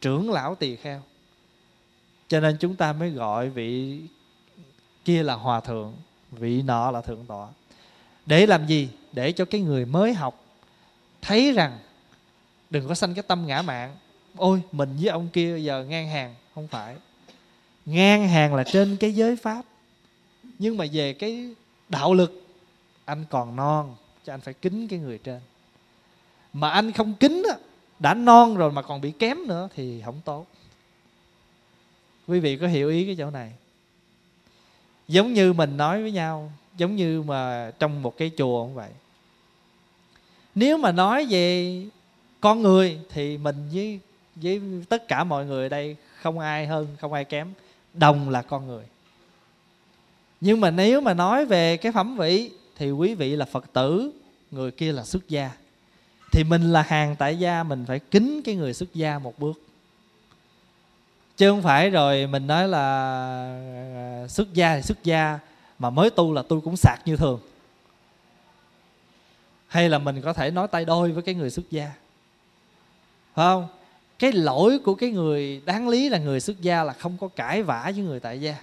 trưởng 0.00 0.30
lão 0.30 0.54
tỳ 0.54 0.76
kheo. 0.76 1.02
Cho 2.28 2.40
nên 2.40 2.56
chúng 2.60 2.76
ta 2.76 2.92
mới 2.92 3.10
gọi 3.10 3.50
vị 3.50 4.00
kia 5.04 5.22
là 5.22 5.34
hòa 5.34 5.60
thượng, 5.60 5.94
vị 6.30 6.62
nọ 6.62 6.90
là 6.90 7.00
thượng 7.00 7.24
tọa. 7.28 7.48
Để 8.26 8.46
làm 8.46 8.66
gì? 8.66 8.88
Để 9.12 9.32
cho 9.32 9.44
cái 9.44 9.60
người 9.60 9.84
mới 9.84 10.14
học 10.14 10.44
thấy 11.22 11.52
rằng 11.52 11.78
đừng 12.70 12.88
có 12.88 12.94
sanh 12.94 13.14
cái 13.14 13.22
tâm 13.22 13.46
ngã 13.46 13.62
mạn 13.62 13.96
ôi, 14.36 14.62
mình 14.72 14.96
với 15.00 15.08
ông 15.08 15.28
kia 15.28 15.58
giờ 15.58 15.84
ngang 15.84 16.08
hàng, 16.08 16.34
không 16.54 16.68
phải. 16.68 16.96
Ngang 17.86 18.28
hàng 18.28 18.54
là 18.54 18.64
trên 18.64 18.96
cái 18.96 19.14
giới 19.14 19.36
pháp. 19.36 19.64
Nhưng 20.58 20.76
mà 20.76 20.84
về 20.92 21.12
cái 21.12 21.54
đạo 21.88 22.14
lực, 22.14 22.46
anh 23.04 23.24
còn 23.30 23.56
non 23.56 23.96
cho 24.28 24.34
anh 24.34 24.40
phải 24.40 24.54
kính 24.54 24.88
cái 24.88 24.98
người 24.98 25.18
trên. 25.18 25.40
Mà 26.52 26.70
anh 26.70 26.92
không 26.92 27.14
kính 27.14 27.42
á, 27.48 27.56
đã 27.98 28.14
non 28.14 28.56
rồi 28.56 28.72
mà 28.72 28.82
còn 28.82 29.00
bị 29.00 29.12
kém 29.18 29.46
nữa 29.46 29.68
thì 29.74 30.02
không 30.04 30.20
tốt. 30.24 30.46
Quý 32.26 32.40
vị 32.40 32.56
có 32.56 32.66
hiểu 32.66 32.88
ý 32.88 33.06
cái 33.06 33.16
chỗ 33.18 33.30
này? 33.30 33.52
Giống 35.08 35.32
như 35.32 35.52
mình 35.52 35.76
nói 35.76 36.02
với 36.02 36.12
nhau, 36.12 36.52
giống 36.76 36.96
như 36.96 37.22
mà 37.22 37.72
trong 37.78 38.02
một 38.02 38.16
cái 38.16 38.30
chùa 38.38 38.64
cũng 38.64 38.74
vậy. 38.74 38.90
Nếu 40.54 40.76
mà 40.78 40.92
nói 40.92 41.26
về 41.30 41.82
con 42.40 42.62
người 42.62 42.98
thì 43.10 43.38
mình 43.38 43.68
với 43.72 44.00
với 44.34 44.60
tất 44.88 45.08
cả 45.08 45.24
mọi 45.24 45.46
người 45.46 45.64
ở 45.64 45.68
đây 45.68 45.96
không 46.20 46.38
ai 46.38 46.66
hơn, 46.66 46.86
không 47.00 47.12
ai 47.12 47.24
kém. 47.24 47.52
Đồng 47.94 48.30
là 48.30 48.42
con 48.42 48.66
người. 48.66 48.84
Nhưng 50.40 50.60
mà 50.60 50.70
nếu 50.70 51.00
mà 51.00 51.14
nói 51.14 51.46
về 51.46 51.76
cái 51.76 51.92
phẩm 51.92 52.16
vị 52.16 52.50
thì 52.78 52.90
quý 52.90 53.14
vị 53.14 53.36
là 53.36 53.44
phật 53.44 53.72
tử, 53.72 54.10
người 54.50 54.70
kia 54.70 54.92
là 54.92 55.04
xuất 55.04 55.28
gia. 55.28 55.50
Thì 56.32 56.44
mình 56.44 56.72
là 56.72 56.82
hàng 56.82 57.16
tại 57.18 57.38
gia, 57.38 57.62
mình 57.62 57.84
phải 57.86 57.98
kính 57.98 58.42
cái 58.44 58.54
người 58.54 58.74
xuất 58.74 58.94
gia 58.94 59.18
một 59.18 59.38
bước. 59.38 59.62
Chứ 61.36 61.50
không 61.50 61.62
phải 61.62 61.90
rồi 61.90 62.26
mình 62.26 62.46
nói 62.46 62.68
là 62.68 62.78
à, 63.96 64.28
xuất 64.28 64.54
gia 64.54 64.76
thì 64.76 64.82
xuất 64.82 65.04
gia, 65.04 65.38
mà 65.78 65.90
mới 65.90 66.10
tu 66.10 66.32
là 66.32 66.42
tu 66.42 66.60
cũng 66.60 66.76
sạc 66.76 66.98
như 67.04 67.16
thường. 67.16 67.40
Hay 69.66 69.88
là 69.88 69.98
mình 69.98 70.22
có 70.22 70.32
thể 70.32 70.50
nói 70.50 70.68
tay 70.68 70.84
đôi 70.84 71.12
với 71.12 71.22
cái 71.22 71.34
người 71.34 71.50
xuất 71.50 71.70
gia. 71.70 71.86
Phải 73.34 73.44
không? 73.44 73.68
Cái 74.18 74.32
lỗi 74.32 74.78
của 74.84 74.94
cái 74.94 75.10
người, 75.10 75.62
đáng 75.64 75.88
lý 75.88 76.08
là 76.08 76.18
người 76.18 76.40
xuất 76.40 76.60
gia 76.60 76.84
là 76.84 76.92
không 76.92 77.16
có 77.20 77.28
cãi 77.28 77.62
vã 77.62 77.82
với 77.94 78.04
người 78.04 78.20
tại 78.20 78.40
gia. 78.40 78.56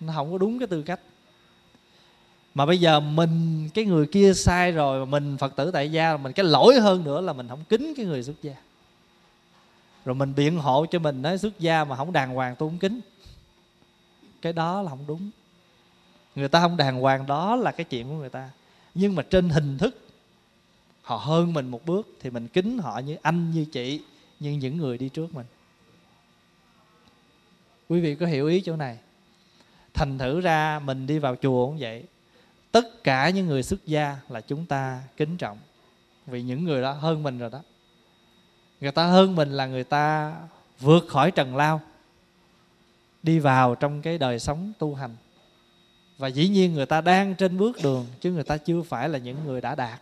Nó 0.00 0.12
không 0.16 0.32
có 0.32 0.38
đúng 0.38 0.58
cái 0.58 0.68
tư 0.68 0.82
cách 0.82 1.00
mà 2.56 2.66
bây 2.66 2.78
giờ 2.78 3.00
mình, 3.00 3.68
cái 3.74 3.84
người 3.84 4.06
kia 4.06 4.34
sai 4.34 4.72
rồi, 4.72 5.06
mà 5.06 5.10
mình 5.10 5.36
phật 5.38 5.56
tử 5.56 5.70
tại 5.70 5.92
gia, 5.92 6.16
mình 6.16 6.32
cái 6.32 6.44
lỗi 6.44 6.80
hơn 6.80 7.04
nữa 7.04 7.20
là 7.20 7.32
mình 7.32 7.48
không 7.48 7.64
kính 7.68 7.94
cái 7.96 8.06
người 8.06 8.22
xuất 8.22 8.42
gia. 8.42 8.54
Rồi 10.04 10.14
mình 10.14 10.34
biện 10.36 10.58
hộ 10.58 10.86
cho 10.86 10.98
mình, 10.98 11.22
nói 11.22 11.38
xuất 11.38 11.60
gia 11.60 11.84
mà 11.84 11.96
không 11.96 12.12
đàng 12.12 12.34
hoàng 12.34 12.56
tôi 12.58 12.68
không 12.68 12.78
kính. 12.78 13.00
Cái 14.42 14.52
đó 14.52 14.82
là 14.82 14.90
không 14.90 15.04
đúng. 15.06 15.30
Người 16.34 16.48
ta 16.48 16.60
không 16.60 16.76
đàng 16.76 17.00
hoàng, 17.00 17.26
đó 17.26 17.56
là 17.56 17.72
cái 17.72 17.84
chuyện 17.84 18.08
của 18.08 18.14
người 18.14 18.28
ta. 18.28 18.50
Nhưng 18.94 19.14
mà 19.14 19.22
trên 19.22 19.48
hình 19.48 19.78
thức, 19.78 19.98
họ 21.02 21.16
hơn 21.16 21.52
mình 21.52 21.68
một 21.68 21.86
bước 21.86 22.08
thì 22.20 22.30
mình 22.30 22.48
kính 22.48 22.78
họ 22.78 22.98
như 22.98 23.16
anh, 23.22 23.50
như 23.50 23.64
chị, 23.72 24.00
như 24.40 24.50
những 24.50 24.76
người 24.76 24.98
đi 24.98 25.08
trước 25.08 25.34
mình. 25.34 25.46
Quý 27.88 28.00
vị 28.00 28.14
có 28.14 28.26
hiểu 28.26 28.46
ý 28.46 28.60
chỗ 28.60 28.76
này? 28.76 28.98
Thành 29.94 30.18
thử 30.18 30.40
ra 30.40 30.80
mình 30.84 31.06
đi 31.06 31.18
vào 31.18 31.36
chùa 31.36 31.66
cũng 31.66 31.76
vậy 31.80 32.04
tất 32.76 33.04
cả 33.04 33.30
những 33.30 33.46
người 33.46 33.62
xuất 33.62 33.86
gia 33.86 34.16
là 34.28 34.40
chúng 34.40 34.66
ta 34.66 35.02
kính 35.16 35.36
trọng. 35.36 35.58
Vì 36.26 36.42
những 36.42 36.64
người 36.64 36.82
đó 36.82 36.92
hơn 36.92 37.22
mình 37.22 37.38
rồi 37.38 37.50
đó. 37.50 37.60
Người 38.80 38.92
ta 38.92 39.06
hơn 39.06 39.34
mình 39.36 39.50
là 39.50 39.66
người 39.66 39.84
ta 39.84 40.34
vượt 40.80 41.04
khỏi 41.08 41.30
trần 41.30 41.56
lao, 41.56 41.80
đi 43.22 43.38
vào 43.38 43.74
trong 43.74 44.02
cái 44.02 44.18
đời 44.18 44.38
sống 44.38 44.72
tu 44.78 44.94
hành. 44.94 45.16
Và 46.18 46.28
dĩ 46.28 46.48
nhiên 46.48 46.74
người 46.74 46.86
ta 46.86 47.00
đang 47.00 47.34
trên 47.34 47.58
bước 47.58 47.76
đường, 47.82 48.06
chứ 48.20 48.32
người 48.32 48.44
ta 48.44 48.56
chưa 48.56 48.82
phải 48.82 49.08
là 49.08 49.18
những 49.18 49.36
người 49.44 49.60
đã 49.60 49.74
đạt. 49.74 50.00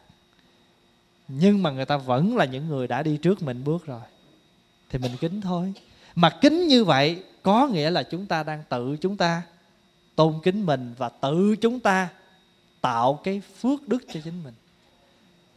Nhưng 1.29 1.63
mà 1.63 1.71
người 1.71 1.85
ta 1.85 1.97
vẫn 1.97 2.37
là 2.37 2.45
những 2.45 2.69
người 2.69 2.89
đã 2.89 3.03
đi 3.03 3.17
trước 3.17 3.43
mình 3.43 3.65
bước 3.65 3.87
rồi. 3.87 4.03
Thì 4.91 4.99
mình 4.99 5.13
kính 5.21 5.41
thôi. 5.41 5.73
Mà 6.15 6.31
kính 6.31 6.69
như 6.69 6.85
vậy 6.85 7.23
có 7.43 7.69
nghĩa 7.69 7.91
là 7.91 8.03
chúng 8.03 8.27
ta 8.27 8.43
đang 8.43 8.63
tự 8.69 8.97
chúng 9.01 9.17
ta 9.17 9.43
tôn 10.17 10.35
kính 10.43 10.67
mình 10.67 10.95
và 10.99 11.09
tự 11.09 11.57
chúng 11.57 11.81
ta 11.81 12.09
tạo 12.85 13.21
cái 13.25 13.43
phước 13.61 13.89
đức 13.89 14.05
cho 14.13 14.21
chính 14.25 14.45
mình. 14.45 14.55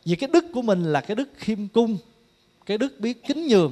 Vì 0.06 0.16
cái 0.16 0.30
đức 0.34 0.46
của 0.54 0.62
mình 0.62 0.84
là 0.84 1.02
cái 1.02 1.16
đức 1.16 1.30
khiêm 1.38 1.68
cung 1.68 1.98
cái 2.66 2.78
đức 2.78 3.00
biết 3.00 3.24
kính 3.28 3.48
nhường. 3.48 3.72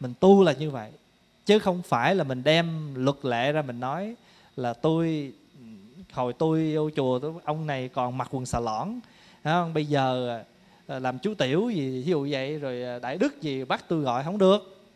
Mình 0.00 0.14
tu 0.20 0.42
là 0.42 0.52
như 0.52 0.70
vậy 0.70 0.90
chứ 1.46 1.58
không 1.58 1.82
phải 1.82 2.14
là 2.14 2.24
mình 2.24 2.44
đem 2.44 2.94
luật 2.94 3.16
lệ 3.22 3.52
ra 3.52 3.62
mình 3.62 3.80
nói 3.80 4.14
là 4.56 4.72
tôi 4.72 5.32
hồi 6.12 6.32
tôi 6.32 6.74
vô 6.74 6.90
chùa 6.96 7.18
tôi, 7.18 7.32
ông 7.44 7.66
này 7.66 7.88
còn 7.88 8.18
mặc 8.18 8.28
quần 8.30 8.46
xà 8.46 8.60
lõn. 8.60 9.00
Không? 9.44 9.74
bây 9.74 9.86
giờ 9.86 10.38
à, 10.86 10.98
làm 10.98 11.18
chú 11.18 11.34
tiểu 11.34 11.70
gì 11.70 11.90
ví 11.90 12.02
dụ 12.02 12.28
vậy 12.30 12.58
rồi 12.58 12.82
à, 12.82 12.98
đại 12.98 13.18
đức 13.18 13.42
gì 13.42 13.64
bắt 13.64 13.84
tôi 13.88 14.00
gọi 14.00 14.24
không 14.24 14.38
được. 14.38 14.86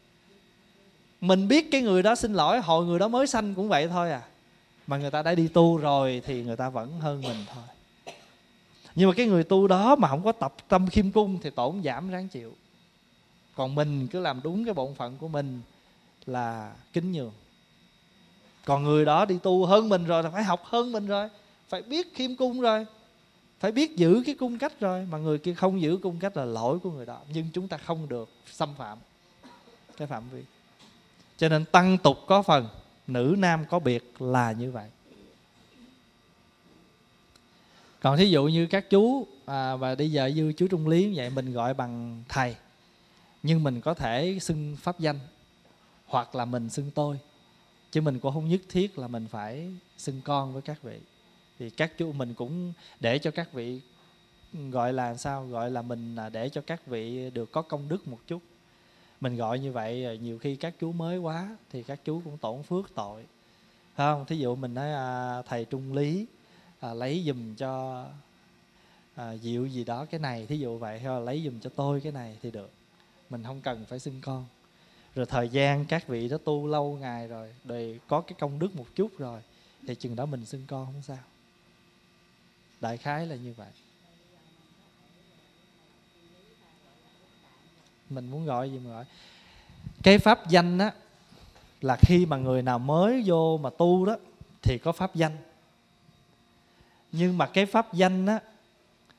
Mình 1.20 1.48
biết 1.48 1.70
cái 1.70 1.82
người 1.82 2.02
đó 2.02 2.14
xin 2.14 2.34
lỗi 2.34 2.60
hồi 2.60 2.84
người 2.86 2.98
đó 2.98 3.08
mới 3.08 3.26
sanh 3.26 3.54
cũng 3.54 3.68
vậy 3.68 3.88
thôi 3.88 4.10
à 4.10 4.22
mà 4.88 4.96
người 4.96 5.10
ta 5.10 5.22
đã 5.22 5.34
đi 5.34 5.48
tu 5.48 5.76
rồi 5.76 6.22
thì 6.24 6.42
người 6.42 6.56
ta 6.56 6.68
vẫn 6.68 7.00
hơn 7.00 7.22
mình 7.22 7.44
thôi. 7.54 7.64
Nhưng 8.94 9.08
mà 9.08 9.14
cái 9.14 9.26
người 9.26 9.44
tu 9.44 9.68
đó 9.68 9.96
mà 9.96 10.08
không 10.08 10.24
có 10.24 10.32
tập 10.32 10.54
tâm 10.68 10.88
khiêm 10.88 11.10
cung 11.10 11.38
thì 11.42 11.50
tổn 11.50 11.82
giảm 11.84 12.10
ráng 12.10 12.28
chịu. 12.28 12.54
Còn 13.54 13.74
mình 13.74 14.06
cứ 14.06 14.20
làm 14.20 14.40
đúng 14.42 14.64
cái 14.64 14.74
bổn 14.74 14.94
phận 14.94 15.18
của 15.18 15.28
mình 15.28 15.60
là 16.26 16.72
kính 16.92 17.12
nhường. 17.12 17.32
Còn 18.64 18.84
người 18.84 19.04
đó 19.04 19.24
đi 19.24 19.38
tu 19.42 19.66
hơn 19.66 19.88
mình 19.88 20.04
rồi 20.04 20.22
là 20.22 20.30
phải 20.30 20.44
học 20.44 20.62
hơn 20.64 20.92
mình 20.92 21.06
rồi, 21.06 21.28
phải 21.68 21.82
biết 21.82 22.14
khiêm 22.14 22.36
cung 22.36 22.60
rồi, 22.60 22.86
phải 23.60 23.72
biết 23.72 23.96
giữ 23.96 24.22
cái 24.26 24.34
cung 24.34 24.58
cách 24.58 24.80
rồi. 24.80 25.06
Mà 25.10 25.18
người 25.18 25.38
kia 25.38 25.54
không 25.54 25.80
giữ 25.80 25.98
cung 26.02 26.18
cách 26.18 26.36
là 26.36 26.44
lỗi 26.44 26.78
của 26.78 26.90
người 26.90 27.06
đó. 27.06 27.20
Nhưng 27.32 27.46
chúng 27.52 27.68
ta 27.68 27.76
không 27.76 28.08
được 28.08 28.28
xâm 28.52 28.74
phạm 28.78 28.98
cái 29.96 30.08
phạm 30.08 30.28
vi. 30.32 30.42
Cho 31.36 31.48
nên 31.48 31.64
tăng 31.64 31.98
tục 31.98 32.18
có 32.26 32.42
phần 32.42 32.68
nữ 33.08 33.34
nam 33.38 33.64
có 33.70 33.78
biệt 33.78 34.12
là 34.18 34.52
như 34.52 34.70
vậy. 34.70 34.90
Còn 38.00 38.18
thí 38.18 38.30
dụ 38.30 38.44
như 38.44 38.66
các 38.66 38.90
chú 38.90 39.26
à, 39.46 39.76
và 39.76 39.94
bây 39.94 40.12
giờ 40.12 40.26
như 40.26 40.52
chú 40.52 40.66
trung 40.68 40.88
lý 40.88 41.16
vậy 41.16 41.30
mình 41.30 41.52
gọi 41.52 41.74
bằng 41.74 42.22
thầy 42.28 42.56
nhưng 43.42 43.62
mình 43.62 43.80
có 43.80 43.94
thể 43.94 44.38
xưng 44.40 44.76
pháp 44.80 44.98
danh 44.98 45.18
hoặc 46.06 46.34
là 46.34 46.44
mình 46.44 46.70
xưng 46.70 46.90
tôi 46.90 47.18
chứ 47.90 48.00
mình 48.00 48.20
cũng 48.20 48.34
không 48.34 48.48
nhất 48.48 48.60
thiết 48.68 48.98
là 48.98 49.08
mình 49.08 49.26
phải 49.30 49.70
xưng 49.98 50.20
con 50.24 50.52
với 50.52 50.62
các 50.62 50.82
vị. 50.82 50.98
Thì 51.58 51.70
các 51.70 51.98
chú 51.98 52.12
mình 52.12 52.34
cũng 52.34 52.72
để 53.00 53.18
cho 53.18 53.30
các 53.30 53.52
vị 53.52 53.80
gọi 54.52 54.92
là 54.92 55.16
sao? 55.16 55.46
Gọi 55.46 55.70
là 55.70 55.82
mình 55.82 56.16
à, 56.16 56.28
để 56.28 56.48
cho 56.48 56.60
các 56.60 56.86
vị 56.86 57.30
được 57.30 57.52
có 57.52 57.62
công 57.62 57.88
đức 57.88 58.08
một 58.08 58.18
chút 58.26 58.42
mình 59.20 59.36
gọi 59.36 59.58
như 59.58 59.72
vậy 59.72 60.04
à, 60.04 60.14
nhiều 60.14 60.38
khi 60.38 60.56
các 60.56 60.74
chú 60.80 60.92
mới 60.92 61.18
quá 61.18 61.56
thì 61.70 61.82
các 61.82 62.00
chú 62.04 62.20
cũng 62.24 62.38
tổn 62.38 62.62
phước 62.62 62.94
tội. 62.94 63.24
Phải 63.94 64.06
không? 64.06 64.24
Thí 64.26 64.38
dụ 64.38 64.56
mình 64.56 64.74
nói 64.74 64.92
à, 64.92 65.42
thầy 65.42 65.64
trung 65.64 65.92
lý 65.92 66.26
à, 66.80 66.94
lấy 66.94 67.24
dùm 67.26 67.54
cho 67.54 68.04
à, 69.14 69.36
diệu 69.36 69.66
gì 69.66 69.84
đó 69.84 70.04
cái 70.04 70.20
này 70.20 70.46
thí 70.46 70.58
dụ 70.58 70.78
vậy 70.78 70.98
hay 70.98 71.08
là 71.08 71.18
lấy 71.18 71.42
dùm 71.44 71.60
cho 71.60 71.70
tôi 71.76 72.00
cái 72.00 72.12
này 72.12 72.38
thì 72.42 72.50
được. 72.50 72.70
Mình 73.30 73.42
không 73.44 73.60
cần 73.60 73.84
phải 73.88 73.98
xưng 73.98 74.20
con. 74.22 74.46
Rồi 75.14 75.26
thời 75.26 75.48
gian 75.48 75.84
các 75.84 76.08
vị 76.08 76.28
đó 76.28 76.38
tu 76.44 76.66
lâu 76.66 76.98
ngày 77.00 77.28
rồi 77.28 77.54
để 77.64 77.98
có 78.08 78.20
cái 78.20 78.34
công 78.38 78.58
đức 78.58 78.76
một 78.76 78.86
chút 78.94 79.18
rồi 79.18 79.40
thì 79.86 79.94
chừng 79.94 80.16
đó 80.16 80.26
mình 80.26 80.44
xưng 80.44 80.64
con 80.66 80.86
không 80.86 81.02
sao. 81.02 81.18
Đại 82.80 82.96
khái 82.96 83.26
là 83.26 83.36
như 83.36 83.54
vậy. 83.56 83.68
Mình 88.10 88.30
muốn 88.30 88.46
gọi 88.46 88.70
gì 88.72 88.78
mà 88.84 88.90
gọi. 88.90 89.04
Cái 90.02 90.18
pháp 90.18 90.48
danh 90.48 90.78
á, 90.78 90.92
là 91.80 91.96
khi 91.96 92.26
mà 92.26 92.36
người 92.36 92.62
nào 92.62 92.78
mới 92.78 93.22
vô 93.26 93.58
mà 93.62 93.70
tu 93.70 94.06
đó, 94.06 94.16
thì 94.62 94.78
có 94.78 94.92
pháp 94.92 95.14
danh. 95.14 95.36
Nhưng 97.12 97.38
mà 97.38 97.46
cái 97.46 97.66
pháp 97.66 97.94
danh 97.94 98.26
á, 98.26 98.40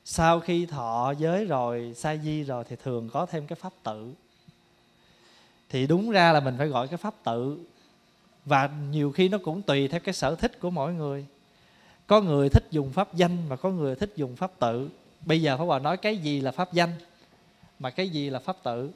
sau 0.05 0.39
khi 0.39 0.65
thọ 0.65 1.13
giới 1.17 1.45
rồi, 1.45 1.93
sa 1.95 2.15
di 2.15 2.43
rồi, 2.43 2.63
thì 2.69 2.75
thường 2.83 3.09
có 3.09 3.25
thêm 3.25 3.47
cái 3.47 3.55
pháp 3.55 3.73
tự. 3.83 4.13
Thì 5.69 5.87
đúng 5.87 6.11
ra 6.11 6.31
là 6.31 6.39
mình 6.39 6.55
phải 6.57 6.67
gọi 6.67 6.87
cái 6.87 6.97
pháp 6.97 7.13
tự. 7.23 7.57
Và 8.45 8.69
nhiều 8.91 9.11
khi 9.11 9.29
nó 9.29 9.37
cũng 9.37 9.61
tùy 9.61 9.87
theo 9.87 9.99
cái 9.99 10.13
sở 10.13 10.35
thích 10.35 10.59
của 10.59 10.69
mỗi 10.69 10.93
người. 10.93 11.25
Có 12.07 12.21
người 12.21 12.49
thích 12.49 12.63
dùng 12.71 12.91
pháp 12.91 13.13
danh 13.13 13.37
và 13.47 13.55
có 13.55 13.69
người 13.69 13.95
thích 13.95 14.13
dùng 14.15 14.35
pháp 14.35 14.51
tự. 14.59 14.89
Bây 15.25 15.41
giờ 15.41 15.57
pháp 15.57 15.63
hòa 15.63 15.79
nói 15.79 15.97
cái 15.97 16.17
gì 16.17 16.41
là 16.41 16.51
pháp 16.51 16.73
danh? 16.73 16.89
Mà 17.79 17.89
cái 17.89 18.09
gì 18.09 18.29
là 18.29 18.39
pháp 18.39 18.57
tự 18.63 18.91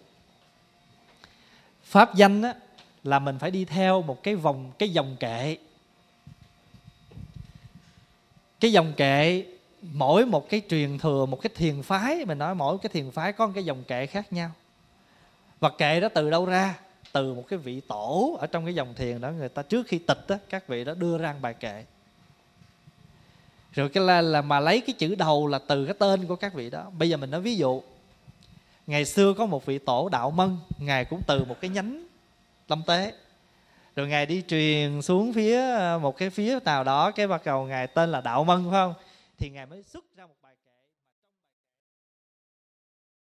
pháp 1.84 2.15
danh 2.15 2.41
á, 2.41 2.54
là 3.04 3.19
mình 3.19 3.39
phải 3.39 3.52
đi 3.52 3.65
theo 3.65 4.02
một 4.02 4.24
cái 4.24 4.36
vòng 4.36 4.72
cái 4.80 4.89
dòng 4.89 5.15
kệ. 5.19 5.58
Cái 8.60 8.72
dòng 8.72 8.93
kệ 8.98 9.46
mỗi 9.82 10.26
một 10.26 10.50
cái 10.50 10.62
truyền 10.69 10.98
thừa 10.98 11.26
một 11.26 11.41
cái 11.41 11.52
thiền 11.56 11.82
phái 11.82 12.26
mình 12.26 12.38
nói 12.38 12.56
mỗi 12.56 12.78
cái 12.78 12.89
thiền 12.89 13.12
phái 13.12 13.34
có 13.34 13.48
một 13.48 13.52
cái 13.56 13.65
dòng 13.65 13.84
kệ 13.84 14.06
khác 14.06 14.34
nhau. 14.34 14.52
Và 15.60 15.69
kệ 15.69 16.00
đó 16.00 16.10
từ 16.13 16.30
đâu 16.30 16.46
ra? 16.46 16.80
Từ 17.12 17.34
một 17.34 17.43
cái 17.48 17.60
vị 17.60 17.82
tổ 17.88 18.38
ở 18.39 18.48
trong 18.48 18.65
cái 18.65 18.76
dòng 18.76 18.93
thiền 18.96 19.22
đó 19.22 19.32
người 19.32 19.50
ta 19.50 19.62
trước 19.62 19.88
khi 19.88 20.00
tịch 20.00 20.26
đó, 20.28 20.36
các 20.50 20.67
vị 20.67 20.84
đó 20.84 20.93
đưa 20.93 21.17
ra 21.17 21.36
bài 21.41 21.54
kệ. 21.54 21.86
Rồi 23.74 23.89
cái 23.89 24.04
là, 24.04 24.22
là 24.22 24.41
mà 24.41 24.60
lấy 24.60 24.82
cái 24.82 24.93
chữ 24.93 25.15
đầu 25.15 25.48
là 25.48 25.60
từ 25.67 25.86
cái 25.86 25.96
tên 26.00 26.28
của 26.28 26.36
các 26.36 26.54
vị 26.54 26.69
đó. 26.69 26.91
Bây 26.98 27.10
giờ 27.10 27.17
mình 27.17 27.32
nói 27.32 27.41
ví 27.41 27.56
dụ 27.56 27.82
ngày 28.88 29.06
xưa 29.06 29.34
có 29.34 29.46
một 29.46 29.65
vị 29.65 29.80
tổ 29.80 30.10
đạo 30.10 30.32
mân, 30.32 30.58
ngài 30.78 31.06
cũng 31.06 31.22
từ 31.28 31.46
một 31.46 31.56
cái 31.62 31.69
nhánh 31.69 32.08
tâm 32.67 32.82
tế. 32.88 33.13
Rồi 33.96 34.08
ngài 34.08 34.26
đi 34.26 34.43
truyền 34.48 35.02
xuống 35.02 35.34
phía, 35.34 35.62
một 36.02 36.17
cái 36.17 36.30
phía 36.30 36.60
nào 36.65 36.84
đó, 36.84 37.12
cái 37.12 37.28
bắt 37.28 37.46
đầu 37.46 37.65
ngài 37.65 37.88
tên 37.88 38.12
là 38.12 38.22
đạo 38.22 38.43
mân, 38.43 38.63
phải 38.63 38.72
không? 38.72 38.93
Thì 39.38 39.50
ngài 39.50 39.65
mới 39.65 39.84
xuất 39.84 40.06
ra 40.17 40.26
một 40.26 40.36